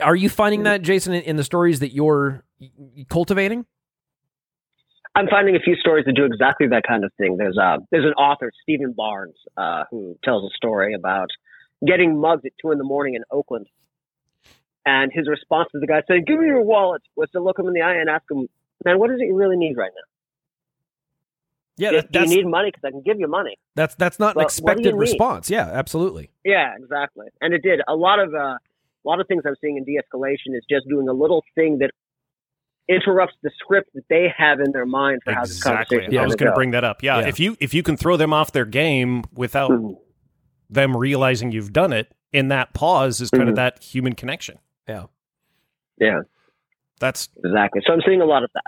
Are 0.00 0.16
you 0.16 0.28
finding 0.28 0.64
that, 0.64 0.82
Jason, 0.82 1.14
in 1.14 1.22
in 1.22 1.36
the 1.36 1.44
stories 1.44 1.78
that 1.78 1.92
you're 1.92 2.42
cultivating? 3.08 3.66
I'm 5.14 5.28
finding 5.28 5.56
a 5.56 5.60
few 5.60 5.76
stories 5.76 6.06
that 6.06 6.14
do 6.14 6.24
exactly 6.24 6.66
that 6.68 6.82
kind 6.88 7.04
of 7.04 7.12
thing. 7.18 7.36
There's 7.36 7.58
uh, 7.58 7.78
there's 7.90 8.06
an 8.06 8.14
author, 8.14 8.50
Steven 8.62 8.94
Barnes, 8.96 9.36
uh, 9.56 9.84
who 9.90 10.18
tells 10.24 10.42
a 10.42 10.52
story 10.56 10.94
about 10.94 11.28
getting 11.84 12.18
mugged 12.18 12.46
at 12.46 12.52
two 12.60 12.70
in 12.72 12.78
the 12.78 12.84
morning 12.84 13.14
in 13.14 13.22
Oakland, 13.30 13.66
and 14.86 15.10
his 15.12 15.28
response 15.28 15.68
to 15.72 15.78
the 15.80 15.86
guy 15.86 16.02
saying, 16.08 16.24
"Give 16.26 16.38
me 16.38 16.46
your 16.46 16.62
wallet," 16.62 17.02
was 17.16 17.30
to 17.30 17.40
look 17.40 17.58
him 17.58 17.66
in 17.66 17.72
the 17.74 17.82
eye 17.82 17.94
and 17.96 18.08
ask 18.08 18.24
him, 18.30 18.48
"Man, 18.84 18.98
what 18.98 19.10
is 19.10 19.20
it 19.20 19.26
you 19.26 19.34
really 19.36 19.56
need 19.56 19.76
right 19.76 19.92
now? 19.94 20.02
Yeah, 21.78 21.90
Do- 22.02 22.08
do 22.10 22.20
you 22.20 22.26
need 22.26 22.46
money? 22.46 22.68
Because 22.70 22.84
I 22.84 22.90
can 22.90 23.02
give 23.02 23.18
you 23.18 23.28
money." 23.28 23.56
that's 23.74 23.94
that's 23.94 24.18
not 24.18 24.36
an 24.36 24.36
Well, 24.36 24.44
what 24.44 24.50
do 24.76 24.82
you 24.82 24.88
expected 24.90 24.94
need? 24.94 25.00
response. 25.00 25.50
Yeah, 25.50 25.68
absolutely. 25.72 26.30
Yeah, 26.44 26.74
exactly. 26.76 27.26
And 27.40 27.54
it 27.54 27.62
did. 27.62 27.80
A 27.88 27.94
lot 27.96 28.18
of 28.18 28.34
uh, 28.34 28.38
a 28.38 28.58
lot 29.04 29.20
of 29.20 29.26
things 29.28 29.42
I'm 29.46 29.56
seeing 29.60 29.76
in 29.78 29.84
de-escalation 29.84 30.54
is 30.56 30.64
just 30.70 30.86
doing 30.88 31.08
a 31.08 31.12
little 31.12 31.42
thing 31.54 31.78
that 31.78 31.90
interrupts 32.88 33.34
the 33.42 33.50
script 33.58 33.90
that 33.94 34.04
they 34.08 34.26
have 34.36 34.60
in 34.60 34.72
their 34.72 34.84
mind 34.86 35.22
for 35.24 35.32
how 35.32 35.40
this 35.42 35.56
Exactly. 35.56 35.98
conversation 35.98 36.18
I 36.20 36.24
was 36.26 36.34
going 36.36 36.50
to 36.50 36.54
bring 36.54 36.72
that 36.72 36.84
up. 36.84 37.02
Yeah. 37.02 37.20
Yeah. 37.20 37.28
If 37.28 37.40
you 37.40 37.56
if 37.60 37.72
you 37.74 37.82
can 37.82 37.96
throw 37.96 38.16
them 38.16 38.32
off 38.32 38.52
their 38.52 38.64
game 38.66 39.24
without 39.32 39.70
Mhm. 39.70 39.98
Them 40.74 40.96
realizing 40.96 41.52
you've 41.52 41.72
done 41.72 41.92
it, 41.92 42.12
in 42.32 42.48
that 42.48 42.72
pause 42.74 43.20
is 43.20 43.30
kind 43.30 43.48
of 43.48 43.54
Mhm. 43.54 43.56
that 43.56 43.82
human 43.82 44.14
connection. 44.14 44.58
Yeah. 44.88 45.04
Yeah, 45.98 46.20
That's 46.98 47.28
exactly. 47.44 47.82
So 47.86 47.92
I'm 47.92 48.00
seeing 48.06 48.20
a 48.20 48.24
lot 48.24 48.42
of 48.44 48.50
that. 48.54 48.64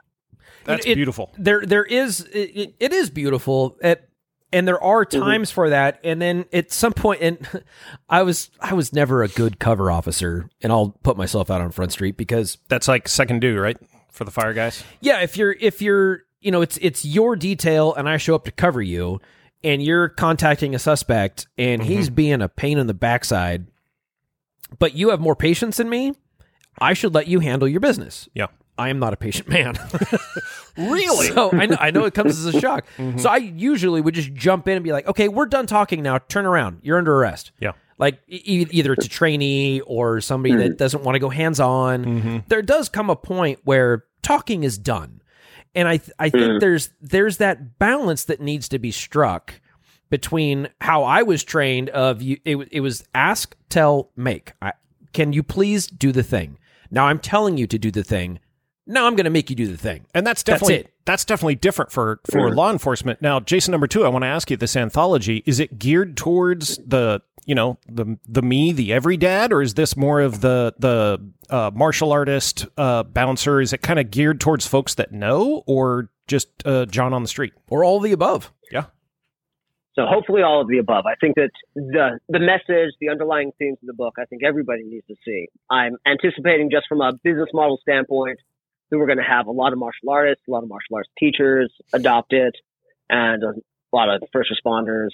that's 0.64 0.87
it- 0.87 0.94
beautiful. 0.96 1.32
There 1.38 1.64
there 1.64 1.84
is 1.84 2.20
it, 2.32 2.50
it- 2.54 2.75
it 2.80 2.92
is 2.92 3.11
beautiful. 3.11 3.76
It, 3.82 4.08
and 4.52 4.68
there 4.68 4.82
are 4.82 5.04
Mm-hmm. 5.04 5.20
times 5.20 5.50
for 5.50 5.70
that 5.70 5.99
and 6.04 6.20
then 6.23 6.44
at 6.52 6.70
some 6.70 6.92
point 6.92 7.20
and 7.23 7.62
I 8.08 8.23
was 8.23 8.50
I 8.61 8.75
was 8.75 8.92
never 8.92 9.23
a 9.23 9.28
good 9.28 9.58
cover 9.58 9.90
officer 9.90 10.49
and 10.62 10.70
I'll 10.73 10.90
put 11.02 11.16
myself 11.16 11.50
out 11.50 11.61
on 11.61 11.70
Front 11.70 11.92
Street 11.92 12.16
because 12.16 12.58
That's 12.68 12.87
like 12.88 13.08
second 13.08 13.40
due, 13.40 13.58
right? 13.58 13.76
For 14.12 14.25
the 14.25 14.30
fire 14.30 14.52
guys. 14.52 14.84
yeah, 15.00 15.20
if 15.23 15.37
you're 15.37 15.56
if 15.61 15.82
you're 15.82 16.23
you 16.40 16.50
know 16.52 16.61
it's 16.62 16.76
it's 16.82 17.04
your 17.04 17.34
detail 17.37 17.94
and 17.94 18.08
I 18.08 18.16
show 18.18 18.34
up 18.34 18.44
to 18.44 18.52
cover 18.52 18.80
you 18.82 19.20
and 19.64 19.83
you're 19.83 20.09
contacting 20.09 20.75
a 20.75 20.78
suspect 20.78 21.49
and 21.59 21.83
mm-hmm. 21.83 21.90
he's 21.90 22.11
being 22.11 22.42
a 22.42 22.49
pain 22.49 22.78
in 22.78 22.87
the 22.87 22.94
backside, 22.94 23.66
but 24.78 24.94
you 24.94 25.11
have 25.11 25.21
more 25.21 25.35
patience 25.35 25.78
than 25.78 25.88
me, 25.88 26.12
I 26.78 26.92
should 26.92 27.14
let 27.14 27.26
you 27.26 27.40
handle 27.40 27.66
your 27.66 27.80
business. 27.80 28.28
Yeah. 28.35 28.49
I 28.76 28.88
am 28.88 28.99
not 28.99 29.12
a 29.12 29.16
patient 29.16 29.49
man. 29.49 29.76
Really? 30.76 31.28
So 31.28 31.52
I 31.52 31.66
know, 31.66 31.76
I 31.78 31.90
know 31.92 32.04
it 32.04 32.14
comes 32.14 32.37
as 32.37 32.52
a 32.52 32.61
shock. 32.61 32.87
Mm-hmm. 32.99 33.18
So 33.18 33.28
I 33.28 33.37
usually 33.37 34.00
would 34.00 34.14
just 34.14 34.35
jump 34.35 34.66
in 34.66 34.75
and 34.75 34.85
be 34.85 34.92
like, 34.92 35.06
okay, 35.06 35.28
we're 35.28 35.47
done 35.47 35.66
talking 35.66 36.02
now. 36.02 36.18
Turn 36.18 36.47
around. 36.47 36.80
You're 36.83 36.99
under 36.99 37.14
arrest. 37.14 37.52
Yeah. 37.61 37.73
Like 37.97 38.21
e- 38.26 38.66
either 38.71 38.92
it's 38.94 39.06
a 39.06 39.09
trainee 39.09 39.80
or 39.83 40.21
somebody 40.21 40.56
that 40.56 40.71
mm-hmm. 40.71 40.76
doesn't 40.76 41.04
want 41.04 41.14
to 41.14 41.21
go 41.21 41.28
hands 41.28 41.61
on. 41.61 42.42
There 42.49 42.62
does 42.62 42.88
come 42.88 43.09
a 43.09 43.14
point 43.14 43.61
where 43.62 44.04
talking 44.23 44.64
is 44.64 44.76
done. 44.76 45.23
And 45.75 45.88
I, 45.88 45.97
th- 45.99 46.12
I 46.19 46.31
think 46.31 46.52
hmm. 46.52 46.59
there's, 46.59 46.90
there's 47.00 47.38
that 47.38 47.78
balance 47.78 48.25
that 48.25 48.40
needs 48.40 48.69
to 48.69 48.78
be 48.78 48.90
struck 48.90 49.54
between 50.11 50.69
how 50.81 51.02
I 51.02 51.23
was 51.23 51.43
trained 51.43 51.90
of 51.90 52.23
you. 52.23 52.38
It, 52.45 52.57
it 52.71 52.81
was 52.81 53.04
ask, 53.14 53.57
tell, 53.69 54.11
make. 54.16 54.52
I, 54.62 54.73
can 55.12 55.33
you 55.33 55.43
please 55.43 55.87
do 55.87 56.12
the 56.12 56.23
thing? 56.23 56.59
Now 56.90 57.07
I'm 57.07 57.19
telling 57.19 57.57
you 57.57 57.66
to 57.66 57.78
do 57.78 57.90
the 57.90 58.04
thing. 58.04 58.38
Now 58.87 59.07
I'm 59.07 59.16
going 59.16 59.25
to 59.25 59.31
make 59.31 59.49
you 59.50 59.57
do 59.57 59.66
the 59.66 59.78
thing. 59.78 60.07
And 60.14 60.26
that's 60.26 60.43
That's 60.43 60.61
definitely 60.61 60.85
it. 60.85 60.95
that's 61.07 61.25
definitely 61.25 61.54
different 61.54 61.90
for 61.90 62.21
for 62.31 62.50
hmm. 62.50 62.54
law 62.54 62.71
enforcement. 62.71 63.23
Now, 63.23 63.40
Jason 63.40 63.73
number 63.73 63.87
2, 63.87 64.04
I 64.04 64.09
want 64.09 64.23
to 64.25 64.28
ask 64.28 64.50
you 64.50 64.57
this 64.57 64.76
anthology, 64.76 65.43
is 65.47 65.59
it 65.59 65.78
geared 65.78 66.16
towards 66.16 66.76
the, 66.78 67.23
you 67.46 67.54
know, 67.54 67.78
the 67.86 68.18
the 68.26 68.42
me, 68.42 68.72
the 68.72 68.92
every 68.92 69.16
dad 69.16 69.52
or 69.52 69.62
is 69.62 69.74
this 69.74 69.96
more 69.96 70.20
of 70.20 70.40
the 70.40 70.74
the 70.78 71.20
uh, 71.50 71.70
martial 71.74 72.12
artist 72.12 72.66
uh, 72.76 73.02
bouncer? 73.02 73.60
Is 73.60 73.72
it 73.72 73.82
kind 73.82 73.98
of 73.98 74.10
geared 74.10 74.40
towards 74.40 74.66
folks 74.66 74.94
that 74.94 75.12
know 75.12 75.62
or 75.66 76.10
just 76.26 76.48
uh, 76.64 76.86
John 76.86 77.12
on 77.12 77.22
the 77.22 77.28
street? 77.28 77.52
Or 77.68 77.84
all 77.84 77.98
of 77.98 78.02
the 78.02 78.12
above. 78.12 78.52
Yeah. 78.70 78.86
So 79.94 80.06
hopefully 80.06 80.42
all 80.42 80.60
of 80.60 80.68
the 80.68 80.78
above. 80.78 81.04
I 81.06 81.14
think 81.20 81.36
that 81.36 81.50
the 81.74 82.18
the 82.28 82.40
message, 82.40 82.94
the 83.00 83.10
underlying 83.10 83.52
themes 83.58 83.78
of 83.82 83.86
the 83.86 83.94
book, 83.94 84.14
I 84.18 84.24
think 84.24 84.42
everybody 84.42 84.82
needs 84.82 85.06
to 85.06 85.14
see. 85.24 85.48
I'm 85.70 85.96
anticipating 86.06 86.70
just 86.70 86.86
from 86.88 87.00
a 87.00 87.12
business 87.22 87.48
model 87.52 87.78
standpoint 87.82 88.38
that 88.90 88.98
we're 88.98 89.06
going 89.06 89.18
to 89.18 89.24
have 89.24 89.46
a 89.46 89.52
lot 89.52 89.72
of 89.72 89.78
martial 89.78 90.10
artists, 90.10 90.42
a 90.48 90.50
lot 90.50 90.62
of 90.62 90.68
martial 90.68 90.96
arts 90.96 91.08
teachers 91.18 91.72
adopt 91.92 92.32
it, 92.32 92.54
and 93.08 93.42
a 93.42 93.54
lot 93.92 94.08
of 94.08 94.22
first 94.32 94.50
responders, 94.52 95.10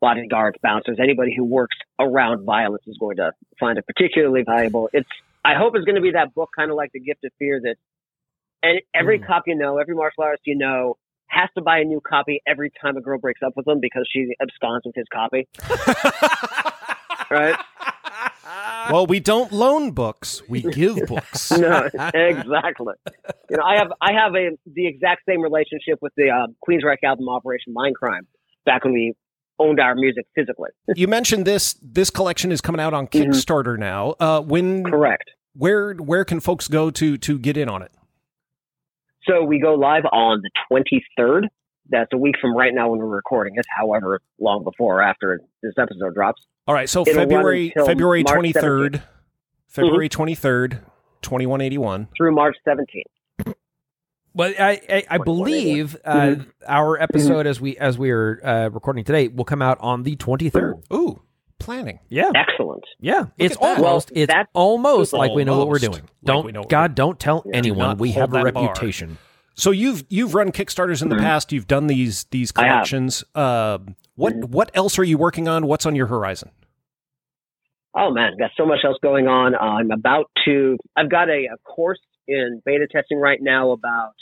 bodyguards, 0.00 0.58
bouncers, 0.62 0.98
anybody 1.02 1.34
who 1.36 1.44
works 1.44 1.76
around 1.98 2.44
violence 2.44 2.82
is 2.86 2.96
going 2.98 3.16
to 3.16 3.32
find 3.58 3.78
it 3.78 3.86
particularly 3.86 4.42
valuable. 4.44 4.88
It's 4.92 5.08
I 5.44 5.54
hope 5.54 5.74
it's 5.76 5.84
going 5.84 5.96
to 5.96 6.02
be 6.02 6.12
that 6.12 6.34
book, 6.34 6.50
kind 6.56 6.70
of 6.70 6.76
like 6.76 6.92
The 6.92 7.00
Gift 7.00 7.24
of 7.24 7.32
Fear, 7.38 7.60
that 7.64 7.76
and 8.62 8.80
every 8.94 9.18
cop 9.18 9.44
you 9.46 9.54
know, 9.54 9.78
every 9.78 9.94
martial 9.94 10.24
artist 10.24 10.42
you 10.46 10.56
know 10.56 10.96
has 11.28 11.48
to 11.54 11.62
buy 11.62 11.78
a 11.78 11.84
new 11.84 12.00
copy 12.00 12.40
every 12.46 12.72
time 12.80 12.96
a 12.96 13.00
girl 13.00 13.18
breaks 13.18 13.40
up 13.44 13.52
with 13.56 13.66
him 13.66 13.80
because 13.80 14.08
she 14.10 14.34
absconds 14.40 14.82
with 14.84 14.94
his 14.94 15.06
copy. 15.12 15.46
right? 17.30 17.56
well, 18.90 19.06
we 19.06 19.20
don't 19.20 19.52
loan 19.52 19.92
books; 19.92 20.42
we 20.48 20.62
give 20.62 21.06
books. 21.06 21.50
no, 21.58 21.88
exactly. 22.14 22.94
You 23.50 23.56
know, 23.56 23.62
I 23.62 23.76
have 23.76 23.92
I 24.00 24.12
have 24.12 24.34
a 24.34 24.56
the 24.66 24.86
exact 24.86 25.22
same 25.28 25.42
relationship 25.42 25.98
with 26.00 26.12
the 26.16 26.30
uh, 26.30 26.46
Queensryche 26.66 27.04
album 27.04 27.28
Operation 27.28 27.74
Mindcrime 27.74 28.26
back 28.64 28.84
when 28.84 28.92
we 28.92 29.14
owned 29.58 29.80
our 29.80 29.94
music 29.94 30.26
physically. 30.34 30.70
you 30.96 31.08
mentioned 31.08 31.44
this. 31.44 31.74
This 31.82 32.10
collection 32.10 32.52
is 32.52 32.60
coming 32.60 32.80
out 32.80 32.94
on 32.94 33.06
Mhm. 33.06 33.26
Kickstarter 33.26 33.78
now. 33.78 34.14
Uh, 34.20 34.40
when, 34.40 34.84
Correct. 34.84 35.30
where, 35.54 35.94
where 35.94 36.24
can 36.24 36.40
folks 36.40 36.68
go 36.68 36.90
to 36.90 37.16
to 37.18 37.38
get 37.38 37.56
in 37.56 37.68
on 37.68 37.82
it? 37.82 37.92
So 39.24 39.44
we 39.44 39.60
go 39.60 39.74
live 39.74 40.04
on 40.10 40.40
the 40.42 40.50
23rd. 41.20 41.48
That's 41.90 42.10
a 42.12 42.18
week 42.18 42.34
from 42.40 42.54
right 42.56 42.72
now 42.74 42.90
when 42.90 42.98
we're 43.00 43.06
recording 43.06 43.54
it. 43.56 43.64
However, 43.76 44.20
long 44.38 44.62
before 44.64 44.98
or 44.98 45.02
after 45.02 45.40
this 45.62 45.72
episode 45.78 46.14
drops. 46.14 46.42
All 46.66 46.74
right, 46.74 46.88
so 46.88 47.00
It'll 47.02 47.14
February 47.14 47.72
February 47.86 48.24
twenty 48.24 48.52
third, 48.52 49.02
February 49.68 50.10
twenty 50.10 50.34
third, 50.34 50.80
twenty 51.22 51.46
one 51.46 51.62
eighty 51.62 51.78
one. 51.78 52.08
through 52.16 52.34
March 52.34 52.56
17th. 52.66 52.84
Well, 54.38 54.54
I 54.58 54.80
I, 54.88 55.04
I 55.10 55.16
What- 55.18 55.26
what 55.28 55.44
believe 55.44 55.96
uh, 56.04 56.14
Mm-hmm. 56.14 56.42
our 56.68 56.98
episode 57.02 57.46
as 57.46 57.60
we 57.60 57.76
as 57.76 57.98
we 57.98 58.10
are 58.12 58.40
uh, 58.44 58.68
recording 58.70 59.04
today 59.04 59.28
will 59.28 59.44
come 59.44 59.60
out 59.60 59.78
on 59.80 60.04
the 60.04 60.14
twenty 60.16 60.48
third. 60.48 60.76
Ooh, 60.92 61.20
planning. 61.58 61.98
Yeah, 62.08 62.30
Excellent. 62.34 62.84
yeah. 63.00 63.26
It's 63.36 63.56
almost 63.56 64.12
Well, 64.12 64.22
it's 64.22 64.32
that- 64.32 64.46
almost 64.54 65.12
like 65.12 65.32
we 65.32 65.42
know 65.44 65.58
what 65.58 65.66
we're 65.68 65.78
doing. 65.80 65.92
like 65.94 66.02
Don't 66.24 66.46
we 66.46 66.52
know 66.52 66.62
God, 66.62 66.94
don't 66.94 67.18
tell 67.18 67.44
anyone. 67.52 67.78
not 67.78 67.98
We 67.98 68.12
have 68.12 68.30
a 68.32 68.44
that 68.44 68.54
bar. 68.54 68.64
reputation. 68.68 69.18
So 69.56 69.72
you've 69.72 70.04
you've 70.08 70.34
run 70.36 70.52
Kickstarters 70.52 71.02
in 71.02 71.08
the 71.08 71.16
past. 71.16 71.50
You've 71.52 71.66
done 71.66 71.88
these 71.88 72.24
these 72.30 72.52
Mm-hmm. 72.52 72.60
I 72.60 72.64
have. 72.68 72.72
collections. 72.76 73.24
Uh, 73.34 73.78
what 74.14 74.36
what 74.36 74.70
else 74.74 75.00
are 75.00 75.04
you 75.04 75.18
working 75.18 75.48
on? 75.48 75.66
What's 75.66 75.84
on 75.84 75.96
your 75.96 76.06
horizon? 76.06 76.52
Oh 77.92 78.12
man, 78.12 78.36
got 78.38 78.50
so 78.56 78.64
much 78.64 78.80
else 78.84 78.98
going 79.02 79.26
on. 79.26 79.56
I'm 79.56 79.90
about 79.90 80.30
to. 80.44 80.76
I've 80.96 81.10
got 81.10 81.28
a, 81.28 81.48
a 81.52 81.58
course 81.64 81.98
in 82.28 82.62
beta 82.64 82.86
testing 82.86 83.18
right 83.18 83.40
now 83.42 83.72
about 83.72 84.12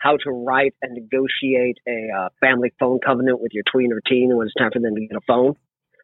how 0.00 0.16
to 0.16 0.30
write 0.30 0.74
and 0.82 0.94
negotiate 0.94 1.78
a 1.86 2.08
uh, 2.16 2.28
family 2.40 2.72
phone 2.80 2.98
covenant 3.04 3.40
with 3.40 3.52
your 3.52 3.64
tween 3.70 3.92
or 3.92 4.00
teen 4.00 4.34
when 4.36 4.46
it's 4.46 4.54
time 4.54 4.70
for 4.72 4.80
them 4.80 4.94
to 4.94 5.00
get 5.00 5.16
a 5.16 5.20
phone. 5.26 5.54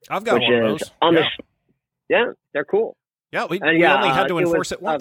I've 0.08 0.22
got 0.22 0.40
one 0.40 0.54
of 0.54 0.78
those. 0.78 0.90
on 1.02 1.14
yeah. 1.14 1.20
the. 1.20 1.44
Yeah, 2.08 2.24
they're 2.52 2.64
cool. 2.64 2.96
yeah, 3.32 3.46
we, 3.46 3.58
and 3.60 3.70
we 3.70 3.80
yeah, 3.80 3.96
only 3.96 4.08
had 4.10 4.26
uh, 4.26 4.28
to 4.28 4.38
it 4.38 4.42
was, 4.42 4.50
enforce 4.50 4.72
it 4.72 4.78
uh, 4.84 4.98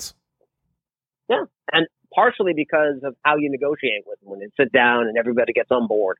yeah, 1.30 1.44
and 1.72 1.88
partially 2.14 2.54
because 2.56 3.02
of 3.04 3.16
how 3.24 3.36
you 3.36 3.52
negotiate 3.52 4.04
with 4.08 4.20
them 4.22 4.30
when 4.30 4.40
they 4.40 4.48
sit 4.58 4.72
down 4.72 5.08
and 5.08 5.18
everybody 5.18 5.54
gets 5.54 5.70
on 5.70 5.88
board 5.88 6.18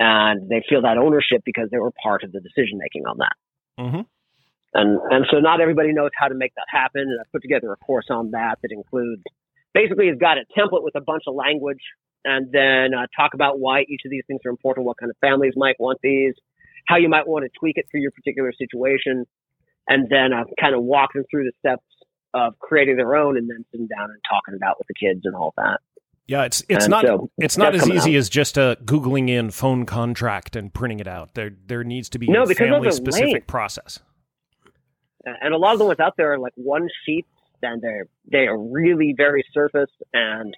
and 0.00 0.48
they 0.48 0.64
feel 0.68 0.82
that 0.82 0.98
ownership 0.98 1.42
because 1.44 1.68
they 1.70 1.78
were 1.78 1.92
part 2.02 2.24
of 2.24 2.32
the 2.32 2.40
decision 2.40 2.78
making 2.78 3.06
on 3.06 3.18
that. 3.18 3.36
Mhm. 3.78 4.06
And 4.74 5.00
and 5.10 5.26
so 5.30 5.38
not 5.38 5.60
everybody 5.60 5.92
knows 5.92 6.10
how 6.14 6.28
to 6.28 6.34
make 6.34 6.54
that 6.56 6.66
happen. 6.68 7.02
And 7.02 7.20
I 7.20 7.24
put 7.30 7.42
together 7.42 7.72
a 7.72 7.76
course 7.76 8.06
on 8.10 8.32
that 8.32 8.58
that 8.62 8.72
includes 8.72 9.22
basically 9.74 10.08
it's 10.08 10.20
got 10.20 10.38
a 10.38 10.44
template 10.58 10.82
with 10.82 10.94
a 10.96 11.00
bunch 11.00 11.22
of 11.26 11.34
language 11.34 11.80
and 12.24 12.50
then 12.52 12.94
uh, 12.94 13.06
talk 13.16 13.34
about 13.34 13.58
why 13.58 13.82
each 13.82 14.02
of 14.04 14.10
these 14.10 14.22
things 14.26 14.40
are 14.46 14.50
important, 14.50 14.86
what 14.86 14.96
kind 14.98 15.10
of 15.10 15.16
families 15.20 15.54
might 15.56 15.78
want 15.80 15.98
these, 16.02 16.34
how 16.86 16.96
you 16.96 17.08
might 17.08 17.26
want 17.26 17.44
to 17.44 17.50
tweak 17.58 17.76
it 17.78 17.86
for 17.90 17.98
your 17.98 18.10
particular 18.12 18.52
situation, 18.52 19.26
and 19.88 20.08
then 20.08 20.32
uh, 20.32 20.44
kind 20.60 20.74
of 20.74 20.82
walk 20.84 21.12
them 21.14 21.24
through 21.30 21.44
the 21.44 21.52
steps 21.58 21.84
of 22.34 22.58
creating 22.60 22.96
their 22.96 23.14
own 23.16 23.36
and 23.36 23.50
then 23.50 23.64
sitting 23.72 23.86
down 23.88 24.10
and 24.10 24.18
talking 24.28 24.54
it 24.54 24.62
out 24.64 24.76
with 24.78 24.86
the 24.86 24.94
kids 24.94 25.20
and 25.24 25.34
all 25.34 25.52
that. 25.56 25.80
Yeah, 26.28 26.44
it's 26.44 26.62
it's 26.68 26.84
And 26.84 26.90
not 26.92 27.04
so 27.04 27.30
it's 27.38 27.58
not 27.58 27.74
as 27.74 27.86
easy 27.88 28.14
out. 28.14 28.18
as 28.18 28.28
just 28.28 28.56
uh, 28.56 28.76
googling 28.84 29.28
in 29.28 29.50
phone 29.50 29.84
contract 29.84 30.54
and 30.54 30.72
printing 30.72 31.00
it 31.00 31.08
out. 31.08 31.34
There 31.34 31.50
there 31.66 31.82
needs 31.82 32.08
to 32.10 32.18
be 32.18 32.28
No, 32.28 32.44
a 32.44 32.46
because 32.46 32.68
those 32.68 32.70
are 32.70 32.82
family 32.82 32.92
specific 32.92 33.46
process. 33.48 33.98
and 35.24 35.52
a 35.52 35.58
lot 35.58 35.72
of 35.72 35.78
the 35.80 35.84
ones 35.84 36.00
out 36.00 36.14
there 36.16 36.32
are 36.32 36.38
like 36.38 36.52
one 36.56 36.88
sheet 37.04 37.26
and 37.62 37.80
they're 37.82 38.06
they 38.30 38.46
are 38.46 38.58
really 38.58 39.14
very 39.16 39.44
surface 39.52 39.90
and 40.12 40.54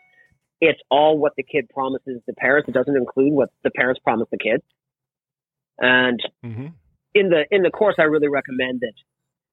it's 0.61 0.81
all 0.91 1.19
what 1.19 1.33
the 1.37 1.43
kid 1.43 1.69
promises 1.69 2.21
the 2.27 2.33
parents 2.35 2.69
it 2.69 2.73
doesn't 2.73 2.97
include 2.97 3.33
what 3.33 3.51
the 3.63 3.71
parents 3.71 4.01
promise 4.03 4.29
the 4.31 4.39
kid 4.39 4.63
and 5.79 6.21
hmm 6.43 6.67
in 7.15 7.29
the 7.29 7.45
in 7.51 7.63
the 7.63 7.71
course 7.71 7.95
i 7.99 8.03
really 8.03 8.29
recommend 8.29 8.81
that 8.81 8.93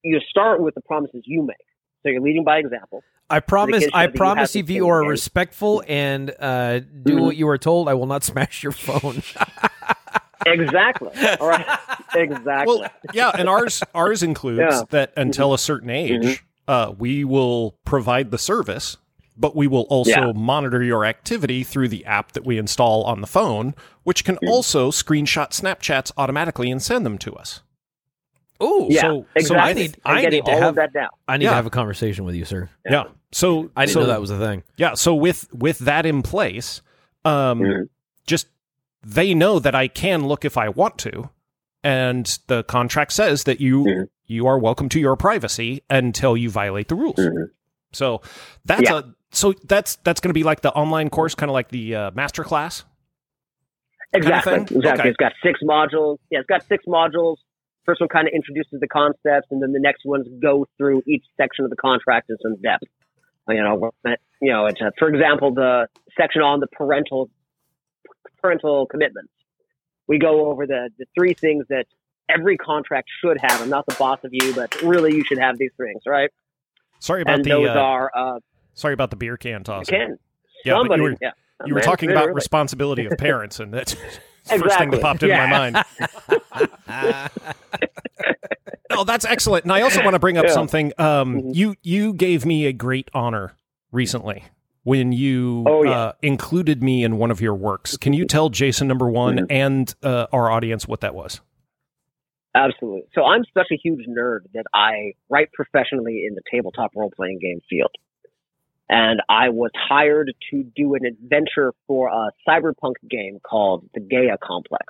you 0.04 0.20
start 0.30 0.62
with 0.62 0.74
the 0.76 0.82
promises 0.82 1.22
you 1.26 1.44
make 1.44 1.58
so 2.04 2.10
you're 2.10 2.22
leading 2.22 2.44
by 2.44 2.58
example 2.58 3.04
I 3.30 3.40
promise. 3.40 3.80
kids 3.84 3.92
I 3.96 4.02
know 4.02 4.06
that 4.08 4.14
you 4.14 4.18
promise 4.18 4.56
if 4.58 4.70
you 4.70 4.90
are 4.90 5.06
respectful 5.06 5.84
and 5.88 6.36
uh, 6.38 6.80
do 6.80 7.16
Mhm. 7.16 7.22
what 7.28 7.38
you 7.38 7.48
are 7.48 7.58
told, 7.58 7.88
I 7.88 7.94
will 7.94 8.06
not 8.06 8.24
smash 8.32 8.62
your 8.62 8.74
phone. 8.74 9.24
exactly 10.46 11.12
all 11.40 11.48
right 11.48 11.66
exactly 12.16 12.66
Well, 12.66 12.92
yeah, 13.14 13.32
and 13.38 13.48
ours 13.48 13.82
ours 13.96 14.22
includes 14.22 14.58
Yeah. 14.60 14.66
Mm-hmm. 14.82 14.96
that 14.96 15.14
until 15.16 15.54
a 15.54 15.58
certain 15.58 15.90
age, 15.90 16.44
uh, 16.72 16.94
we 16.98 17.24
will 17.26 17.78
provide 17.84 18.32
the 18.32 18.38
service, 18.38 18.96
but 19.36 19.56
we 19.56 19.68
will 19.68 19.86
also 19.90 20.12
Yeah. 20.28 20.32
monitor 20.34 20.82
your 20.82 21.04
activity 21.06 21.64
through 21.64 21.90
the 21.90 22.06
app 22.06 22.32
that 22.32 22.46
we 22.46 22.58
install 22.58 23.04
on 23.04 23.20
the 23.22 23.28
phone, 23.28 23.74
which 24.04 24.24
can 24.24 24.38
Mm. 24.38 24.48
also 24.50 24.90
screenshot 24.92 25.50
Snapchats 25.52 26.12
automatically 26.18 26.72
and 26.72 26.82
send 26.82 27.06
them 27.06 27.18
to 27.20 27.34
us. 27.34 27.62
Oh, 28.64 28.88
yeah 28.90 29.02
so- 29.02 29.26
so 29.40 29.56
I 29.56 29.74
need- 29.74 29.98
I'm 30.06 30.18
I 30.18 30.22
getting 30.22 30.44
need 30.44 30.46
to 30.52 30.58
have- 30.60 30.76
that 30.76 30.94
down 30.94 31.10
I 31.28 31.38
need 31.38 31.46
Yeah. 31.46 31.50
to 31.52 31.56
have 31.56 31.66
a 31.66 31.72
conversation 31.72 32.26
with 32.26 32.36
you, 32.36 32.46
sir. 32.46 32.70
Yeah. 32.90 33.06
So 33.32 33.72
I 33.76 33.86
didn't 33.86 33.94
so, 33.96 34.00
know 34.02 34.08
that 34.08 34.22
was 34.22 34.30
a 34.30 34.38
thing. 34.38 34.64
Yeah. 34.78 34.94
So 34.94 35.16
with 35.16 35.48
with 35.54 35.80
that 35.80 36.06
in 36.06 36.22
place, 36.22 36.82
um, 37.26 37.60
Mhm. 37.62 37.90
just 38.28 38.48
they 39.04 39.34
know 39.34 39.58
that 39.60 39.74
I 39.74 39.88
can 39.88 40.28
look 40.28 40.46
if 40.46 40.58
I 40.58 40.70
want 40.70 40.98
to, 41.00 41.30
and 41.84 42.40
the 42.48 42.64
contract 42.64 43.14
says 43.14 43.44
that 43.46 43.60
you 43.62 43.84
Mhm. 43.84 44.08
you 44.26 44.48
are 44.48 44.58
welcome 44.60 44.88
to 44.90 45.00
your 45.00 45.16
privacy 45.16 45.82
until 45.90 46.38
you 46.38 46.50
violate 46.50 46.88
the 46.88 46.96
rules. 46.96 47.18
Mhm. 47.18 47.50
So 47.92 48.22
that's 48.66 48.84
Yeah. 48.90 49.00
a 49.00 49.04
so 49.32 49.54
that's 49.66 49.96
that's 49.98 50.20
going 50.22 50.30
to 50.30 50.34
be 50.34 50.44
like 50.44 50.62
the 50.62 50.72
online 50.74 51.10
course, 51.10 51.36
kind 51.36 51.50
of 51.50 51.54
like 51.54 51.70
the 51.70 51.96
uh, 51.96 52.12
master 52.12 52.44
class. 52.44 52.84
of 54.14 54.18
Exactly. 54.18 54.54
thing? 54.54 54.62
Exactly. 54.78 54.90
Okay. 54.90 55.10
It's 55.10 55.18
got 55.18 55.32
six 55.42 55.62
modules. 55.64 56.18
Yeah, 56.30 56.40
it's 56.40 56.48
got 56.48 56.64
six 56.64 56.84
modules. 56.86 57.38
First 57.86 58.02
one 58.02 58.10
kind 58.10 58.28
of 58.28 58.34
introduces 58.34 58.80
the 58.82 58.88
concepts, 58.88 59.48
and 59.52 59.62
then 59.64 59.72
the 59.72 59.80
next 59.80 60.04
ones 60.06 60.28
go 60.42 60.68
through 60.78 61.02
each 61.08 61.24
section 61.38 61.64
of 61.64 61.70
the 61.72 61.78
contract 61.78 62.30
in 62.30 62.36
some 62.44 62.58
depth. 62.62 62.84
You 63.48 63.64
know, 63.64 63.92
you 64.42 64.52
know, 64.52 64.66
it's 64.66 64.82
uh 64.82 64.92
for 65.00 65.08
example, 65.08 65.54
the 65.54 65.88
section 66.18 66.42
on 66.42 66.60
the 66.60 66.68
parental 66.68 67.30
parental 68.42 68.86
commitments. 68.86 69.32
We 70.12 70.20
go 70.20 70.48
over 70.52 70.68
the 70.68 70.90
the 71.00 71.06
three 71.18 71.34
things 71.34 71.66
that 71.70 71.86
every 72.28 72.58
contract 72.58 73.08
should 73.24 73.38
have. 73.42 73.62
I'm 73.62 73.70
not 73.70 73.86
the 73.86 73.96
boss 73.96 74.20
of 74.26 74.32
you, 74.34 74.54
but 74.54 74.82
really, 74.82 75.16
you 75.16 75.24
should 75.24 75.38
have 75.38 75.58
these 75.58 75.72
things, 75.78 76.02
right? 76.06 76.30
Sorry 77.00 77.22
about 77.22 77.36
And 77.36 77.46
the 77.46 77.50
those 77.52 77.70
uh, 77.70 77.80
are 77.80 78.12
uh, 78.14 78.40
sorry 78.74 78.94
about 78.94 79.10
the 79.10 79.16
beer 79.16 79.38
can 79.38 79.64
toss. 79.64 79.88
can 79.88 80.18
Yeah, 80.66 80.74
but 80.74 80.80
somebody. 80.82 81.04
you 81.04 81.10
were 81.12 81.16
yeah, 81.22 81.32
you 81.66 81.74
were 81.74 81.80
talking 81.80 82.10
really, 82.10 82.18
about 82.18 82.26
really. 82.28 82.36
responsibility 82.36 83.06
of 83.06 83.18
parents, 83.18 83.62
and 83.62 83.74
that's 83.74 83.94
the 84.50 84.60
first 84.60 84.78
thing 84.78 84.90
that 84.92 85.00
popped 85.02 85.24
into 85.24 85.34
Yeah. 85.34 85.48
my 85.48 85.72
mind. 85.72 87.30
No, 88.90 89.04
that's 89.06 89.24
excellent. 89.24 89.64
And 89.64 89.72
I 89.72 89.80
also 89.82 90.04
want 90.04 90.16
to 90.16 90.20
bring 90.20 90.38
up 90.38 90.46
Yeah. 90.48 90.52
something. 90.52 90.92
Um, 90.98 91.36
Mhm. 91.42 91.56
You 91.56 91.76
you 91.84 92.14
gave 92.14 92.46
me 92.46 92.66
a 92.66 92.74
great 92.74 93.10
honor 93.14 93.54
recently 93.94 94.44
when 94.84 95.12
you 95.12 95.64
Oh, 95.68 95.84
yeah. 95.84 95.92
uh, 95.92 96.12
included 96.22 96.82
me 96.82 97.04
in 97.04 97.18
one 97.18 97.30
of 97.32 97.40
your 97.42 97.54
works. 97.56 97.98
Can 97.98 98.14
you 98.14 98.26
tell 98.26 98.50
Jason 98.50 98.88
number 98.88 99.10
one 99.10 99.38
Mhm. 99.40 99.46
and 99.50 99.96
uh, 100.04 100.28
our 100.32 100.50
audience 100.50 100.88
what 100.88 101.02
that 101.02 101.14
was? 101.14 101.42
Absolutely. 102.54 103.04
So 103.14 103.24
I'm 103.24 103.44
such 103.54 103.68
a 103.72 103.76
huge 103.82 104.06
nerd 104.08 104.42
that 104.54 104.66
I 104.74 105.14
write 105.30 105.52
professionally 105.54 106.26
in 106.28 106.36
the 106.36 106.42
tabletop 106.52 106.92
role 106.96 107.12
playing 107.16 107.40
game 107.40 107.62
field. 107.70 107.92
And 108.90 109.22
I 109.30 109.50
was 109.50 109.72
hired 109.74 110.34
to 110.50 110.64
do 110.76 110.96
an 110.96 111.06
adventure 111.06 111.72
for 111.88 112.10
a 112.10 112.32
cyberpunk 112.46 112.96
game 113.10 113.40
called 113.42 113.90
the 113.94 114.02
Gaia 114.02 114.38
Complex. 114.44 114.84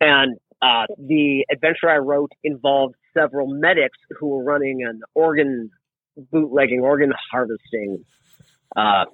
And 0.00 0.38
uh, 0.60 0.86
the 0.98 1.46
adventure 1.52 1.88
I 1.88 1.98
wrote 1.98 2.32
involved 2.42 2.96
several 3.16 3.46
medics 3.46 3.98
who 4.18 4.26
were 4.28 4.42
running 4.42 4.82
an 4.82 5.02
organ 5.14 5.70
bootlegging, 6.16 6.80
organ 6.80 7.12
harvesting 7.30 8.04
uh, 8.76 9.04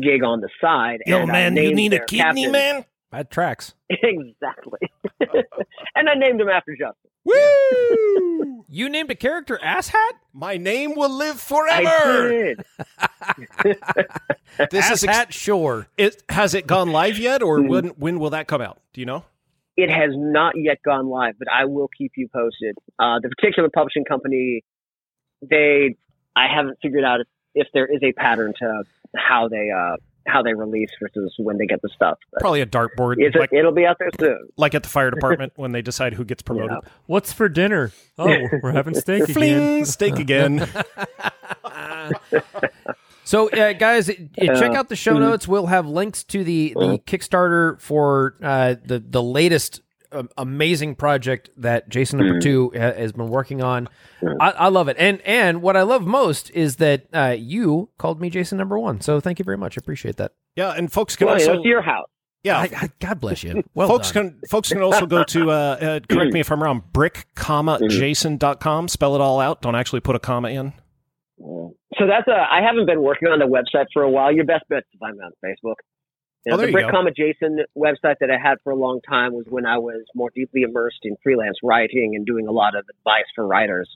gig 0.00 0.22
on 0.24 0.40
the 0.40 0.48
side. 0.60 1.00
yo 1.06 1.18
and 1.18 1.30
I 1.32 1.48
named 1.48 1.92
their 1.92 2.04
captain- 2.04 2.52
man? 2.52 2.84
That 3.12 3.30
tracks. 3.30 3.74
exactly. 3.90 4.78
and 5.94 6.08
I 6.08 6.14
named 6.14 6.40
him 6.40 6.48
after 6.48 6.72
Justin. 6.76 7.10
Woo! 7.24 8.56
You 8.72 8.88
named 8.88 9.10
a 9.10 9.16
character 9.16 9.58
asshat? 9.60 10.12
My 10.32 10.56
name 10.56 10.94
will 10.94 11.10
live 11.10 11.34
I 11.34 11.38
forever. 11.38 12.28
did. 12.30 12.64
This 14.70 14.90
is 14.90 15.02
ex- 15.04 15.04
Asshat 15.04 15.32
Schorr. 15.32 15.86
it, 15.98 16.22
has 16.28 16.54
it 16.54 16.68
gone 16.68 16.92
live 16.92 17.18
yet, 17.18 17.42
or 17.42 17.58
Mhm. 17.58 17.68
when 17.68 17.84
when 17.98 18.18
will 18.20 18.30
that 18.30 18.46
come 18.46 18.60
out? 18.60 18.80
Do 18.92 19.00
you 19.00 19.06
know? 19.06 19.24
It 19.76 19.90
has 19.90 20.10
not 20.14 20.54
yet 20.56 20.82
gone 20.84 21.08
live, 21.08 21.34
but 21.38 21.48
I 21.50 21.64
will 21.64 21.88
keep 21.88 22.12
you 22.16 22.28
posted. 22.32 22.76
Uh, 22.98 23.18
the 23.20 23.28
particular 23.28 23.68
publishing 23.70 24.04
company, 24.04 24.62
they, 25.42 25.96
I 26.36 26.46
haven't 26.54 26.78
figured 26.82 27.02
out 27.04 27.20
if, 27.22 27.26
if 27.54 27.68
there 27.72 27.86
is 27.86 28.00
a 28.02 28.12
pattern 28.12 28.52
to 28.58 28.84
how 29.16 29.48
they, 29.48 29.70
uh, 29.70 29.96
how 30.26 30.42
they 30.42 30.54
release 30.54 30.90
versus 31.00 31.34
when 31.38 31.56
they 31.58 31.66
get 31.66 31.80
the 31.82 31.88
stuff. 31.94 32.18
But 32.32 32.40
Probably 32.40 32.60
a 32.60 32.66
dartboard, 32.66 33.16
it's 33.18 33.34
like, 33.34 33.52
it'll 33.52 33.72
be 33.72 33.86
out 33.86 33.96
there 33.98 34.10
soon. 34.18 34.48
like 34.56 34.74
at 34.74 34.82
the 34.82 34.88
fire 34.88 35.10
department 35.10 35.52
when 35.56 35.72
they 35.72 35.82
decide 35.82 36.14
who 36.14 36.24
gets 36.24 36.42
promoted. 36.42 36.78
Yeah. 36.82 36.90
What's 37.06 37.32
for 37.32 37.48
dinner? 37.48 37.90
Oh, 38.18 38.26
we're 38.62 38.72
having 38.72 38.94
steak 38.94 39.22
again. 39.24 39.34
Fling, 39.34 39.84
steak 39.86 40.18
again. 40.18 40.68
So, 43.24 43.48
uh, 43.50 43.74
guys, 43.74 44.10
uh, 44.10 44.14
check 44.38 44.72
out 44.74 44.88
the 44.88 44.96
show 44.96 45.12
Mm-hmm. 45.12 45.20
notes. 45.22 45.46
We'll 45.46 45.66
have 45.66 45.86
links 45.86 46.24
to 46.24 46.42
the, 46.42 46.72
the 46.74 46.98
Kickstarter 47.06 47.80
for 47.80 48.34
uh, 48.42 48.74
the 48.84 48.98
the 48.98 49.22
latest 49.22 49.82
amazing 50.36 50.94
project 50.96 51.50
that 51.56 51.88
Jason 51.88 52.18
Number 52.18 52.34
Mm-hmm. 52.34 52.40
Two 52.40 52.72
ha- 52.74 52.92
has 52.92 53.12
been 53.12 53.28
working 53.28 53.62
on. 53.62 53.88
I, 54.40 54.50
I 54.52 54.68
love 54.68 54.88
it, 54.88 54.96
and 54.98 55.20
and 55.22 55.62
what 55.62 55.76
I 55.76 55.82
love 55.82 56.06
most 56.06 56.50
is 56.50 56.76
that 56.76 57.06
uh, 57.12 57.34
you 57.38 57.90
called 57.98 58.20
me 58.20 58.30
Jason 58.30 58.58
Number 58.58 58.78
One. 58.78 59.00
So, 59.00 59.20
thank 59.20 59.38
you 59.38 59.44
very 59.44 59.56
much. 59.56 59.76
I 59.76 59.80
appreciate 59.80 60.16
that. 60.16 60.32
Yeah, 60.56 60.70
and 60.70 60.90
folks 60.92 61.16
can 61.16 61.26
Well, 61.26 61.34
also 61.36 61.54
it's 61.54 61.64
your 61.64 61.82
house. 61.82 62.08
yeah, 62.42 62.58
I, 62.58 62.64
I, 62.76 62.90
God 63.00 63.20
bless 63.20 63.42
you. 63.44 63.62
Well 63.74 63.88
folks 63.88 64.10
done. 64.12 64.30
can 64.40 64.40
folks 64.50 64.68
can 64.70 64.82
also 64.82 65.06
go 65.06 65.22
to 65.24 65.50
uh, 65.50 65.54
uh, 65.54 66.00
correct 66.08 66.32
me 66.32 66.40
if 66.40 66.50
I'm 66.50 66.62
wrong 66.62 66.82
brick 66.92 67.26
comma 67.34 67.78
Mm-hmm. 67.78 67.98
jason.com 67.98 68.88
spell 68.88 69.14
it 69.14 69.20
all 69.20 69.38
out 69.40 69.62
don't 69.62 69.74
actually 69.76 70.00
put 70.00 70.16
a 70.16 70.18
comma 70.18 70.48
in 70.50 70.72
So 71.38 72.06
that's 72.06 72.26
a. 72.28 72.32
I 72.32 72.62
haven't 72.66 72.86
been 72.86 73.02
working 73.02 73.28
on 73.28 73.38
the 73.38 73.46
website 73.46 73.86
for 73.92 74.02
a 74.02 74.10
while. 74.10 74.32
Your 74.32 74.44
best 74.44 74.64
bet 74.68 74.78
is 74.78 74.84
to 74.92 74.98
find 74.98 75.16
me 75.16 75.24
on 75.24 75.32
Facebook. 75.44 75.74
You 76.46 76.52
know, 76.52 76.56
Oh, 76.56 76.66
the 76.66 76.72
go. 76.72 77.10
Jason 77.16 77.58
website 77.76 78.16
that 78.20 78.30
I 78.30 78.38
had 78.42 78.56
for 78.64 78.70
a 78.70 78.76
long 78.76 79.00
time 79.06 79.34
was 79.34 79.46
when 79.48 79.66
I 79.66 79.78
was 79.78 80.04
more 80.14 80.30
deeply 80.34 80.62
immersed 80.62 81.00
in 81.02 81.16
freelance 81.22 81.58
writing 81.62 82.14
and 82.16 82.24
doing 82.24 82.46
a 82.46 82.52
lot 82.52 82.74
of 82.74 82.86
advice 82.88 83.26
for 83.34 83.46
writers. 83.46 83.88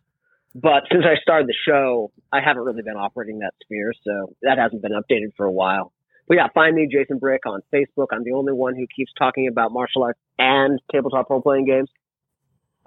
But 0.54 0.84
since 0.92 1.04
I 1.04 1.20
started 1.22 1.48
the 1.48 1.54
show, 1.66 2.12
I 2.32 2.40
haven't 2.44 2.64
really 2.64 2.82
been 2.82 2.96
operating 2.96 3.38
that 3.38 3.52
sphere, 3.62 3.92
so 4.04 4.34
that 4.42 4.58
hasn't 4.58 4.82
been 4.82 4.92
updated 4.92 5.34
for 5.36 5.46
a 5.46 5.52
while. 5.52 5.92
But 6.28 6.36
yeah, 6.36 6.48
find 6.54 6.74
me, 6.74 6.88
Jason 6.90 7.18
Brick, 7.18 7.44
on 7.46 7.60
Facebook. 7.72 8.06
I'm 8.12 8.24
the 8.24 8.32
only 8.32 8.52
one 8.52 8.74
who 8.74 8.86
keeps 8.94 9.12
talking 9.18 9.48
about 9.48 9.72
martial 9.72 10.04
arts 10.04 10.18
and 10.38 10.80
tabletop 10.92 11.28
role 11.28 11.42
playing 11.42 11.66
games. 11.66 11.88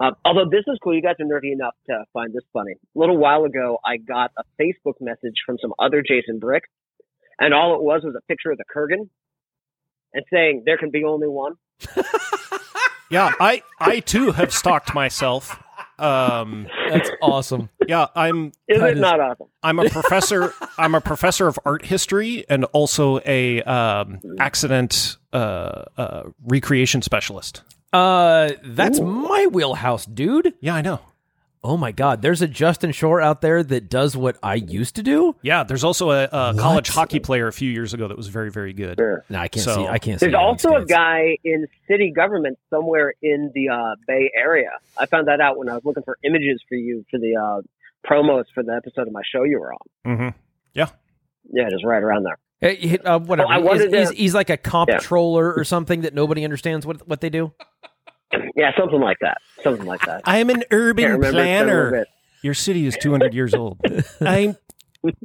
Uh, 0.00 0.12
although 0.24 0.48
this 0.48 0.64
is 0.68 0.78
cool, 0.82 0.94
you 0.94 1.02
guys 1.02 1.16
are 1.20 1.24
nerdy 1.24 1.52
enough 1.52 1.74
to 1.86 2.04
find 2.12 2.32
this 2.32 2.44
funny. 2.52 2.72
A 2.72 2.98
little 2.98 3.16
while 3.16 3.44
ago, 3.44 3.78
I 3.84 3.96
got 3.96 4.30
a 4.38 4.44
Facebook 4.60 4.94
message 5.00 5.34
from 5.44 5.58
some 5.60 5.72
other 5.78 6.02
Jason 6.06 6.38
Brick, 6.38 6.64
and 7.40 7.52
all 7.52 7.74
it 7.74 7.82
was 7.82 8.02
was 8.04 8.14
a 8.16 8.22
picture 8.28 8.52
of 8.52 8.58
the 8.58 8.64
Kurgan 8.74 9.08
and 10.14 10.24
saying 10.32 10.62
there 10.66 10.78
can 10.78 10.90
be 10.90 11.04
only 11.04 11.28
one. 11.28 11.54
yeah 13.10 13.32
i 13.40 13.62
i 13.80 14.00
too 14.00 14.32
have 14.32 14.52
stalked 14.52 14.94
myself 14.94 15.62
um 15.98 16.66
That's 16.90 17.10
awesome. 17.22 17.70
yeah 17.86 18.06
i'm 18.14 18.52
Is 18.68 18.80
That 18.80 18.90
it 18.90 18.94
is- 18.94 19.00
not 19.00 19.20
awesome? 19.20 19.46
i'm 19.62 19.78
a 19.78 19.88
professor 19.88 20.52
i'm 20.76 20.94
a 20.94 21.00
professor 21.00 21.46
of 21.46 21.58
art 21.64 21.84
history 21.84 22.44
and 22.48 22.64
also 22.66 23.20
a 23.24 23.62
um 23.62 24.18
accident 24.38 25.16
uh 25.32 25.84
uh 25.96 26.22
recreation 26.46 27.00
specialist 27.02 27.62
Uh, 27.92 28.50
that's 28.64 29.00
my 29.00 29.46
wheelhouse, 29.50 30.04
dude. 30.04 30.52
yeah 30.60 30.74
i 30.74 30.82
know 30.82 31.00
Oh 31.64 31.76
my 31.76 31.90
God, 31.92 32.22
there's 32.22 32.40
a 32.40 32.46
Justin 32.46 32.92
Schorr 32.92 33.20
out 33.20 33.40
there 33.40 33.62
that 33.64 33.88
does 33.90 34.16
what 34.16 34.38
I 34.42 34.54
used 34.54 34.94
to 34.96 35.02
do. 35.02 35.34
yeah 35.42 35.64
there's 35.64 35.82
also 35.84 36.10
a, 36.12 36.24
a 36.24 36.54
college 36.56 36.88
hockey 36.88 37.18
player 37.18 37.48
a 37.48 37.52
few 37.52 37.70
years 37.70 37.92
ago 37.94 38.06
that 38.08 38.16
was 38.16 38.28
very 38.28 38.50
very 38.50 38.72
good 38.72 38.96
Sure. 38.98 39.24
No, 39.28 39.38
I 39.40 39.48
can't 39.48 39.64
So- 39.64 39.74
see. 39.74 39.86
I 39.86 39.98
can't 39.98 40.20
see. 40.20 40.26
There's 40.26 40.34
it 40.34 40.36
on 40.36 40.44
also 40.44 40.70
a 40.70 40.80
skates. 40.80 40.92
guy 40.92 41.36
in 41.44 41.66
city 41.88 42.12
government 42.14 42.58
somewhere 42.70 43.12
in 43.22 43.50
the 43.54 43.70
uh, 43.70 43.96
Bay 44.06 44.30
Area. 44.36 44.70
I 44.96 45.06
found 45.06 45.26
that 45.28 45.40
out 45.40 45.58
when 45.58 45.68
I 45.68 45.74
was 45.74 45.84
looking 45.84 46.04
for 46.04 46.16
images 46.24 46.62
for 46.68 46.76
you 46.76 47.04
for 47.10 47.18
the 47.18 47.34
uh, 47.36 47.62
promos 48.08 48.44
for 48.54 48.62
the 48.62 48.74
episode 48.74 49.06
of 49.08 49.12
my 49.12 49.22
show 49.32 49.42
you 49.44 49.58
were 49.60 49.72
on. 49.72 49.78
mm-hmm. 50.16 50.38
Yeah, 50.74 50.88
Yeah, 51.52 51.68
just 51.70 51.84
right 51.84 52.02
around 52.02 52.24
there. 52.24 52.72
You 52.72 52.88
hit- 52.88 53.06
uh, 53.06 53.18
whatever. 53.18 53.48
Oh, 53.48 53.52
I 53.52 53.56
He's- 53.58 53.66
wanted 53.66 53.94
he's, 53.94 54.10
to- 54.10 54.14
he's 54.16 54.34
like 54.34 54.50
a 54.50 54.52
Yeah. 54.52 54.56
comptroller 54.56 55.52
or 55.54 55.64
something 55.64 56.02
that 56.02 56.14
nobody 56.14 56.44
understands 56.44 56.86
what 56.86 57.06
what 57.08 57.20
they 57.20 57.30
do. 57.30 57.52
Yeah, 58.54 58.72
something 58.76 59.00
like 59.00 59.18
that. 59.20 59.38
Something 59.62 59.86
like 59.86 60.04
that. 60.06 60.22
i 60.24 60.38
am 60.38 60.50
an 60.50 60.64
urban 60.70 61.04
remember. 61.04 61.26
It's 61.26 61.34
been 61.34 61.40
a 61.40 61.64
little 61.64 61.90
planner 61.90 62.06
your 62.42 62.54
city 62.54 62.86
is 62.86 62.96
200 62.96 63.34
years 63.34 63.54
old 63.54 63.80
i'm 64.20 64.56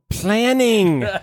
planning 0.10 1.06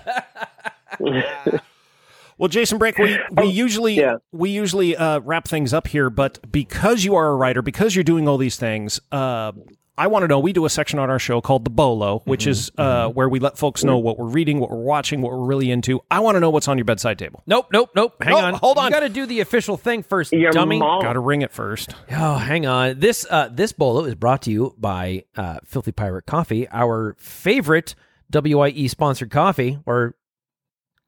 Well, 2.39 2.49
Jason 2.49 2.79
Brick, 2.79 2.97
we, 2.97 3.19
we 3.37 3.49
usually 3.49 3.97
yeah. 3.97 4.15
we 4.33 4.49
usually 4.49 4.97
uh, 4.97 5.21
wrap 5.21 5.47
things 5.47 5.75
up 5.75 5.87
here, 5.87 6.09
but 6.09 6.39
because 6.51 7.05
you 7.05 7.15
are 7.15 7.27
a 7.27 7.37
writer, 7.37 7.61
because 7.61 7.95
you're 7.95 8.03
doing 8.03 8.27
all 8.27 8.39
these 8.39 8.57
things, 8.57 8.99
uh, 9.13 9.53
I 10.01 10.07
want 10.07 10.23
to 10.23 10.29
know. 10.29 10.39
We 10.39 10.55
do 10.55 10.65
a 10.65 10.71
section 10.71 10.99
on 10.99 11.11
our 11.11 11.19
show 11.19 11.43
called 11.43 11.65
the 11.65 11.71
Bolo, 11.71 12.21
which 12.25 12.47
is 12.47 12.71
uh, 12.79 13.09
where 13.11 13.29
we 13.29 13.39
let 13.39 13.59
folks 13.59 13.85
know 13.85 13.99
what 13.99 14.19
we're 14.19 14.29
reading, 14.31 14.59
what 14.59 14.71
we're 14.71 14.79
watching, 14.79 15.21
what 15.21 15.31
we're 15.31 15.45
really 15.45 15.71
into. 15.71 16.01
I 16.11 16.21
want 16.21 16.37
to 16.37 16.41
know 16.41 16.49
what's 16.49 16.69
on 16.69 16.79
your 16.79 16.87
bedside 16.87 17.19
table. 17.19 17.43
Nope, 17.47 17.67
nope, 17.71 17.91
nope. 17.95 18.15
Hang 18.23 18.31
Nope, 18.33 18.43
on. 18.43 18.55
hold 18.55 18.79
on. 18.79 18.87
You 18.87 18.91
got 18.93 19.01
to 19.01 19.11
do 19.11 19.27
the 19.27 19.41
official 19.41 19.77
thing 19.77 20.03
first, 20.03 20.33
Your 20.33 20.53
dummy. 20.53 20.79
Got 20.79 21.13
to 21.13 21.21
ring 21.21 21.43
it 21.43 21.53
first. 21.53 21.95
Oh, 22.13 22.37
hang 22.37 22.65
on. 22.67 22.99
This 22.99 23.27
uh, 23.29 23.51
this 23.53 23.73
bolo 23.73 24.05
is 24.07 24.15
brought 24.15 24.41
to 24.43 24.51
you 24.51 24.75
by 24.79 25.25
uh, 25.37 25.59
Filthy 25.67 25.93
Pirate 25.93 26.25
Coffee, 26.25 26.67
our 26.71 27.15
favorite 27.19 27.95
WIE 28.33 28.87
sponsored 28.87 29.31
coffee, 29.31 29.79
or 29.85 30.15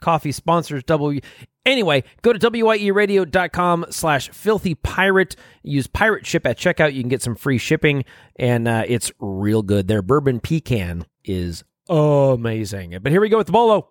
coffee 0.02 0.32
sponsors 0.32 0.82
W. 0.84 1.20
Anyway, 1.64 2.02
go 2.22 2.32
to 2.32 2.38
WIEradio.com 2.38 3.86
slash 3.90 4.30
filthy 4.30 4.74
pirate. 4.74 5.36
Use 5.62 5.86
pirate 5.86 6.26
ship 6.26 6.44
at 6.46 6.58
checkout. 6.58 6.92
You 6.92 7.02
can 7.02 7.08
get 7.08 7.22
some 7.22 7.36
free 7.36 7.58
shipping, 7.58 8.04
and 8.36 8.66
uh, 8.66 8.82
it's 8.86 9.12
real 9.20 9.62
good. 9.62 9.86
Their 9.86 10.02
bourbon 10.02 10.40
pecan 10.40 11.06
is 11.24 11.62
amazing. 11.88 12.98
But 13.00 13.12
here 13.12 13.20
we 13.20 13.28
go 13.28 13.38
with 13.38 13.46
the 13.46 13.52
bolo. 13.52 13.88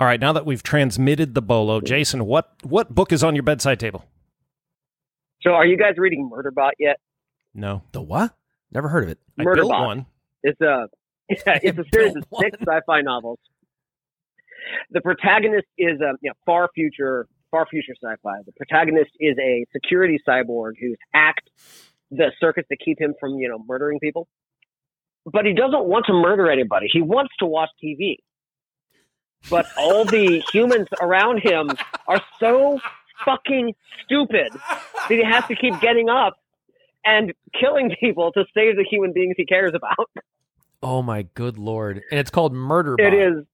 All 0.00 0.06
right, 0.06 0.20
now 0.20 0.32
that 0.32 0.46
we've 0.46 0.62
transmitted 0.62 1.34
the 1.34 1.42
Bolo, 1.42 1.80
Jason, 1.80 2.24
what 2.24 2.52
what 2.62 2.94
book 2.94 3.10
is 3.12 3.24
on 3.24 3.34
your 3.34 3.42
bedside 3.42 3.80
table? 3.80 4.04
So, 5.42 5.50
are 5.50 5.66
you 5.66 5.76
guys 5.76 5.94
reading 5.96 6.30
Murderbot 6.32 6.70
yet? 6.78 6.98
No, 7.52 7.82
The 7.90 8.00
what? 8.00 8.32
Never 8.70 8.88
heard 8.88 9.02
of 9.02 9.10
it. 9.10 9.18
I 9.40 9.42
built 9.42 9.56
Murderbot. 9.58 9.86
one. 9.86 10.06
It's 10.44 10.60
a 10.60 10.86
yeah, 11.28 11.58
it's 11.62 11.78
a 11.78 11.84
series 11.92 12.14
of 12.14 12.22
six 12.38 12.58
sci-fi 12.60 13.00
novels. 13.00 13.40
The 14.90 15.00
protagonist 15.00 15.66
is 15.76 16.00
a 16.00 16.14
you 16.20 16.30
know, 16.30 16.34
far 16.46 16.68
future, 16.74 17.26
far 17.50 17.66
future 17.66 17.94
sci-fi. 18.02 18.38
The 18.46 18.52
protagonist 18.52 19.10
is 19.18 19.36
a 19.38 19.64
security 19.72 20.18
cyborg 20.26 20.72
who's 20.80 20.98
hacked 21.12 21.50
the 22.10 22.32
circuits 22.40 22.68
that 22.70 22.78
keep 22.84 23.00
him 23.00 23.14
from 23.20 23.38
you 23.38 23.48
know 23.48 23.62
murdering 23.66 23.98
people. 24.00 24.28
But 25.24 25.44
he 25.44 25.52
doesn't 25.52 25.84
want 25.84 26.06
to 26.06 26.12
murder 26.12 26.50
anybody. 26.50 26.86
He 26.90 27.02
wants 27.02 27.34
to 27.40 27.46
watch 27.46 27.68
TV. 27.82 28.16
But 29.50 29.66
all 29.76 30.04
the 30.04 30.42
humans 30.52 30.88
around 31.00 31.40
him 31.42 31.70
are 32.06 32.20
so 32.40 32.80
fucking 33.24 33.74
stupid 34.04 34.52
that 34.52 35.10
he 35.10 35.22
has 35.24 35.44
to 35.46 35.56
keep 35.56 35.78
getting 35.80 36.08
up 36.08 36.34
and 37.04 37.32
killing 37.58 37.94
people 38.00 38.32
to 38.32 38.44
save 38.54 38.76
the 38.76 38.84
human 38.88 39.12
beings 39.12 39.34
he 39.36 39.44
cares 39.44 39.74
about. 39.74 40.08
Oh 40.82 41.02
my 41.02 41.22
good 41.34 41.58
lord! 41.58 42.02
And 42.10 42.20
it's 42.20 42.30
called 42.30 42.52
Murder. 42.52 42.96
It 42.98 43.14
is. 43.14 43.44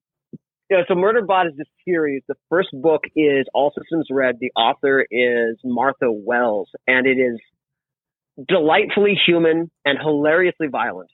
Yeah, 0.69 0.81
so 0.87 0.95
Murderbot 0.95 1.47
is 1.47 1.59
a 1.59 1.65
series. 1.85 2.23
The 2.27 2.35
first 2.49 2.69
book 2.73 3.03
is 3.15 3.45
All 3.53 3.71
Systems 3.79 4.07
Red. 4.09 4.37
The 4.39 4.51
author 4.55 5.05
is 5.11 5.57
Martha 5.63 6.11
Wells, 6.11 6.69
and 6.87 7.05
it 7.05 7.17
is 7.19 7.39
delightfully 8.47 9.13
human 9.25 9.69
and 9.85 9.99
hilariously 10.01 10.67
violent, 10.67 11.11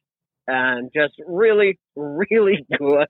and 0.47 0.89
just 0.93 1.13
really, 1.27 1.79
really 1.95 2.65
good. 2.77 3.07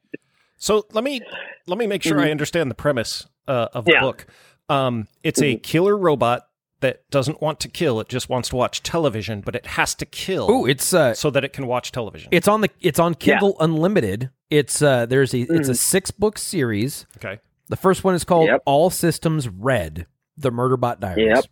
So 0.57 0.85
let 0.93 1.03
me 1.03 1.21
let 1.67 1.77
me 1.77 1.85
make 1.85 2.01
sure 2.03 2.19
I 2.19 2.31
understand 2.31 2.71
the 2.71 2.75
premise 2.75 3.27
uh, 3.47 3.67
of 3.73 3.85
the 3.85 3.93
Yeah. 3.93 4.01
book. 4.01 4.25
Um, 4.69 5.07
it's 5.23 5.41
a 5.41 5.57
killer 5.57 5.97
robot 5.97 6.47
that 6.81 7.09
doesn't 7.09 7.41
want 7.41 7.59
to 7.61 7.67
kill; 7.69 7.99
it 7.99 8.09
just 8.09 8.29
wants 8.29 8.49
to 8.49 8.55
watch 8.55 8.83
television, 8.83 9.41
but 9.41 9.55
it 9.55 9.65
has 9.65 9.95
to 9.95 10.05
kill 10.05 10.47
Oh, 10.49 10.65
it's 10.65 10.93
uh, 10.93 11.13
so 11.13 11.29
that 11.31 11.43
it 11.43 11.53
can 11.53 11.65
watch 11.67 11.91
television. 11.91 12.29
it's 12.31 12.47
on 12.47 12.61
the 12.61 12.69
it's 12.81 12.99
on 12.99 13.15
Kindle 13.15 13.55
Unlimited. 13.59 14.29
It's 14.49 14.81
uh, 14.81 15.05
there's 15.05 15.33
a 15.33 15.39
it's 15.41 15.67
Mm. 15.67 15.69
a 15.69 15.75
six 15.75 16.11
book 16.11 16.37
series. 16.37 17.05
okay, 17.17 17.39
The 17.69 17.77
first 17.77 18.03
one 18.03 18.13
is 18.15 18.23
called 18.23 18.47
Yep. 18.47 18.63
All 18.65 18.89
Systems 18.89 19.47
Red: 19.47 20.05
The 20.37 20.51
Murderbot 20.51 20.99
Diaries. 20.99 21.27
Yep. 21.35 21.45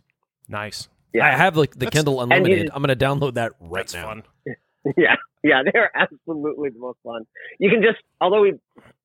nice. 0.48 0.88
Yeah. 1.12 1.26
I 1.26 1.30
have 1.30 1.56
like 1.56 1.72
the 1.72 1.86
That's- 1.86 1.98
Kindle 1.98 2.20
and 2.22 2.30
you- 2.30 2.36
Unlimited. 2.36 2.70
I'm 2.72 2.82
going 2.84 2.96
to 2.96 3.04
download 3.04 3.34
that 3.34 3.52
right 3.60 3.80
That's 3.80 3.94
now. 3.94 4.04
fun. 4.04 4.22
Yeah, 4.96 5.16
yeah, 5.44 5.60
they're 5.70 5.90
absolutely 5.94 6.70
the 6.70 6.78
most 6.78 6.98
fun. 7.04 7.26
You 7.58 7.68
can 7.68 7.82
just, 7.82 7.98
although 8.18 8.40
we, 8.40 8.54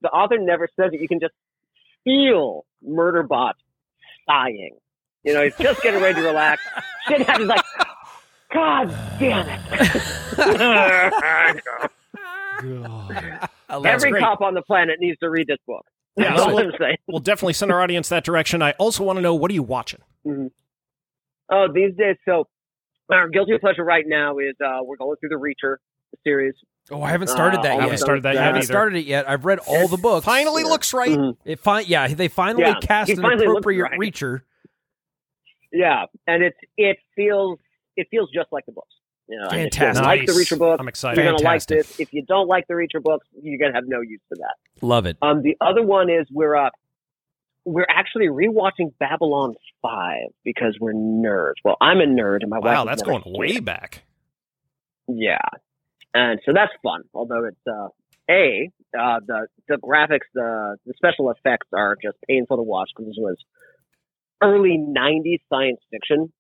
the 0.01 0.07
author 0.07 0.37
never 0.37 0.69
says 0.79 0.91
it, 0.93 1.01
you 1.01 1.07
can 1.09 1.19
just 1.19 1.33
feel 2.05 2.65
Murderbot 2.87 3.53
sighing. 4.25 4.77
You 5.25 5.33
know, 5.33 5.43
he's 5.43 5.55
just 5.57 5.81
getting 5.81 6.01
ready 6.01 6.21
to 6.21 6.25
relax. 6.27 6.61
Shit 7.07 7.21
happens 7.23 7.47
like, 7.49 7.61
God 8.53 8.87
damn 9.19 9.47
it. 9.49 9.59
That's 13.69 13.85
Every 13.85 14.11
great. 14.11 14.23
cop 14.23 14.41
on 14.41 14.53
the 14.53 14.61
planet 14.61 14.97
needs 14.99 15.17
to 15.19 15.29
read 15.29 15.47
this 15.47 15.57
book. 15.67 15.85
Yeah, 16.17 16.29
That's 16.29 16.43
so 16.43 16.47
we'll, 16.55 16.59
I'm 16.67 16.71
saying. 16.79 16.97
we'll 17.07 17.19
definitely 17.19 17.53
send 17.53 17.71
our 17.71 17.81
audience 17.81 18.07
that 18.09 18.23
direction. 18.23 18.61
I 18.61 18.71
also 18.73 19.03
want 19.03 19.17
to 19.17 19.21
know 19.21 19.35
what 19.35 19.51
are 19.51 19.53
you 19.53 19.63
watching? 19.63 19.99
Oh, 21.51 21.67
these 21.73 21.95
days, 21.97 22.15
so 22.25 22.47
our 23.11 23.27
guilty 23.29 23.57
pleasure 23.59 23.83
right 23.83 24.05
now 24.07 24.37
is 24.37 24.55
uh, 24.65 24.79
we're 24.83 24.95
going 24.97 25.17
through 25.19 25.29
the 25.29 25.35
Reacher 25.35 25.75
series. 26.23 26.53
Oh, 26.91 27.01
I 27.01 27.09
haven't 27.09 27.27
started 27.27 27.59
Uh, 27.59 27.63
that 27.63 27.71
all 27.71 27.77
yet. 27.77 27.83
haven't 27.83 27.97
started 27.97 28.23
that 28.23 28.29
I 28.29 28.33
yet 28.33 28.43
haven't 28.43 28.57
either. 28.59 28.65
started 28.67 28.97
it 28.99 29.05
yet. 29.05 29.27
I've 29.29 29.43
read 29.43 29.59
all 29.67 29.87
the 29.87 29.97
books. 29.97 30.23
Finally 30.25 30.63
looks 30.63 30.93
right. 30.93 31.17
Mhm. 31.17 31.35
It 31.43 31.59
fin- 31.59 31.83
yeah, 31.87 32.07
they 32.07 32.27
finally 32.27 32.63
Yeah, 32.63 32.75
cast 32.79 33.09
he 33.09 33.15
an 33.17 33.21
finally 33.21 33.45
appropriate 33.47 33.81
right. 33.83 33.99
reacher. 33.99 34.41
Yeah, 35.75 36.05
and 36.25 36.41
it's 36.41 36.57
it 36.77 36.97
feels 37.15 37.59
it 37.97 38.07
feels 38.09 38.29
just 38.33 38.47
like 38.51 38.65
the 38.65 38.71
books. 38.71 38.93
You 39.27 39.39
know, 39.39 39.49
Fantastic. 39.49 40.05
like 40.05 40.25
the 40.25 40.33
Reacher 40.33 40.57
books, 40.57 40.79
I'm 40.79 40.87
excited. 40.87 41.21
you're 41.21 41.33
gonna 41.33 41.43
like 41.43 41.65
this. 41.65 41.99
If 41.99 42.13
you 42.13 42.23
don't 42.23 42.47
like 42.47 42.67
the 42.67 42.75
Reacher 42.75 43.03
books, 43.03 43.27
you're 43.41 43.57
gonna 43.57 43.73
have 43.73 43.87
no 43.87 43.99
use 44.01 44.21
for 44.29 44.35
that. 44.37 44.55
Love 44.81 45.05
it. 45.05 45.17
Um, 45.21 45.41
the 45.41 45.57
other 45.59 45.83
one 45.83 46.09
is 46.09 46.27
we're 46.31 46.55
uh, 46.55 46.69
we're 47.65 47.87
actually 47.89 48.27
rewatching 48.27 48.93
Babylon 48.99 49.55
Five 49.81 50.27
because 50.45 50.77
we're 50.79 50.93
nerds. 50.93 51.55
Well, 51.63 51.75
I'm 51.81 51.99
a 51.99 52.05
nerd, 52.05 52.39
and 52.41 52.49
my 52.49 52.59
wife. 52.59 52.65
Wow, 52.65 52.85
that's 52.85 53.01
going 53.01 53.23
way 53.25 53.55
it. 53.55 53.65
back. 53.65 54.03
Yeah, 55.07 55.37
and 56.13 56.39
so 56.45 56.53
that's 56.53 56.71
fun. 56.81 57.03
Although 57.13 57.45
it's 57.45 57.67
uh, 57.67 57.87
a 58.29 58.69
uh, 58.97 59.19
the 59.25 59.47
the 59.67 59.75
graphics, 59.75 60.27
the 60.33 60.77
the 60.85 60.93
special 60.95 61.31
effects 61.31 61.67
are 61.73 61.97
just 62.01 62.17
painful 62.27 62.57
to 62.57 62.63
watch 62.63 62.91
because 62.95 63.09
this 63.09 63.17
was 63.17 63.37
early 64.41 64.77
'90s 64.77 65.41
science 65.49 65.79
fiction, 65.91 66.31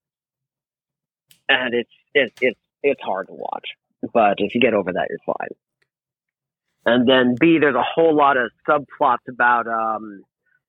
and 1.49 1.73
it's 1.73 1.91
it's 2.13 2.33
it's 2.41 2.59
it's 2.83 3.01
hard 3.01 3.27
to 3.27 3.33
watch. 3.33 3.67
But 4.13 4.35
if 4.39 4.55
you 4.55 4.61
get 4.61 4.73
over 4.73 4.93
that, 4.93 5.07
you're 5.09 5.19
fine. 5.25 5.49
And 6.85 7.07
then 7.09 7.35
B, 7.39 7.57
there's 7.59 7.75
a 7.75 7.83
whole 7.83 8.15
lot 8.15 8.37
of 8.37 8.51
subplots 8.67 9.27
about 9.29 9.67
um, 9.67 10.21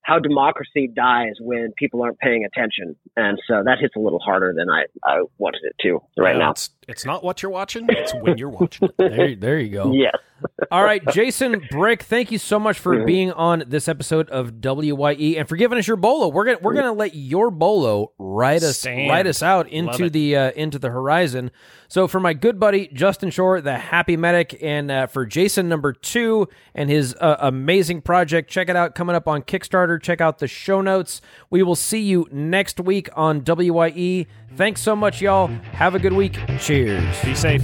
how 0.03 0.19
democracy 0.19 0.89
dies 0.89 1.35
when 1.41 1.73
people 1.77 2.03
aren't 2.03 2.19
paying 2.19 2.45
attention, 2.45 2.97
and 3.17 3.39
so 3.47 3.63
that 3.65 3.79
hits 3.81 3.97
a 3.97 4.01
little 4.01 4.21
harder 4.21 4.55
than 4.57 4.71
I, 4.71 4.87
I 5.05 5.25
wanted 5.39 5.61
it 5.65 5.77
to 5.83 6.01
right 6.17 6.37
Yeah, 6.37 6.39
now. 6.39 6.51
It's, 6.53 6.71
it's 6.89 7.05
not 7.05 7.23
what 7.25 7.43
you're 7.43 7.51
watching, 7.53 7.87
it's 7.89 8.13
when 8.15 8.39
you're 8.39 8.49
watching. 8.51 8.89
There, 8.99 9.35
there 9.37 9.59
you 9.59 9.71
go. 9.71 9.93
Yes. 9.93 10.15
All 10.71 10.85
right, 10.85 11.03
Jason 11.13 11.63
Brick, 11.71 12.03
thank 12.03 12.31
you 12.31 12.37
so 12.37 12.59
much 12.59 12.79
for 12.79 12.95
Mhm. 12.95 13.07
being 13.07 13.33
on 13.33 13.65
this 13.69 13.89
episode 13.89 14.29
of 14.29 14.61
WYE 14.61 15.37
and 15.39 15.49
for 15.49 15.57
giving 15.57 15.79
us 15.79 15.89
your 15.89 15.97
bolo. 15.97 16.29
We're 16.29 16.45
gonna 16.45 16.59
we're 16.61 16.75
gonna 16.75 16.93
let 16.93 17.15
your 17.15 17.51
bolo 17.51 18.13
ride 18.19 18.63
us 18.63 18.79
Stand. 18.81 19.09
ride 19.11 19.27
us 19.27 19.43
out 19.43 19.67
into 19.69 20.11
the 20.11 20.37
uh, 20.37 20.51
into 20.51 20.79
the 20.79 20.91
horizon. 20.91 21.51
So 21.89 22.07
for 22.07 22.21
my 22.21 22.35
good 22.35 22.61
buddy 22.61 22.89
Justin 22.93 23.31
Schorr, 23.31 23.63
the 23.63 23.79
Happy 23.79 24.17
Medic, 24.17 24.59
and 24.63 24.91
uh, 24.91 25.07
for 25.07 25.25
Jason 25.25 25.71
number 25.71 25.95
two 25.95 26.49
and 26.75 26.91
his 26.91 27.15
uh, 27.19 27.37
amazing 27.39 28.03
project, 28.03 28.51
check 28.51 28.69
it 28.69 28.77
out 28.77 28.95
coming 28.95 29.17
up 29.17 29.27
on 29.27 29.41
Kickstarter. 29.43 30.01
Check 30.03 30.21
out 30.21 30.39
the 30.39 30.49
show 30.49 30.83
notes. 30.83 31.23
We 31.49 31.63
will 31.63 31.77
see 31.77 32.03
you 32.03 32.27
next 32.31 32.79
week 32.79 33.09
on 33.17 33.41
WYE. 33.41 34.27
Thanks 34.57 34.81
so 34.81 34.97
much, 34.97 35.21
y'all. 35.21 35.49
Have 35.73 35.95
a 35.95 35.99
good 35.99 36.15
week. 36.15 36.39
Cheers. 36.59 37.23
Be 37.23 37.35
safe. 37.35 37.63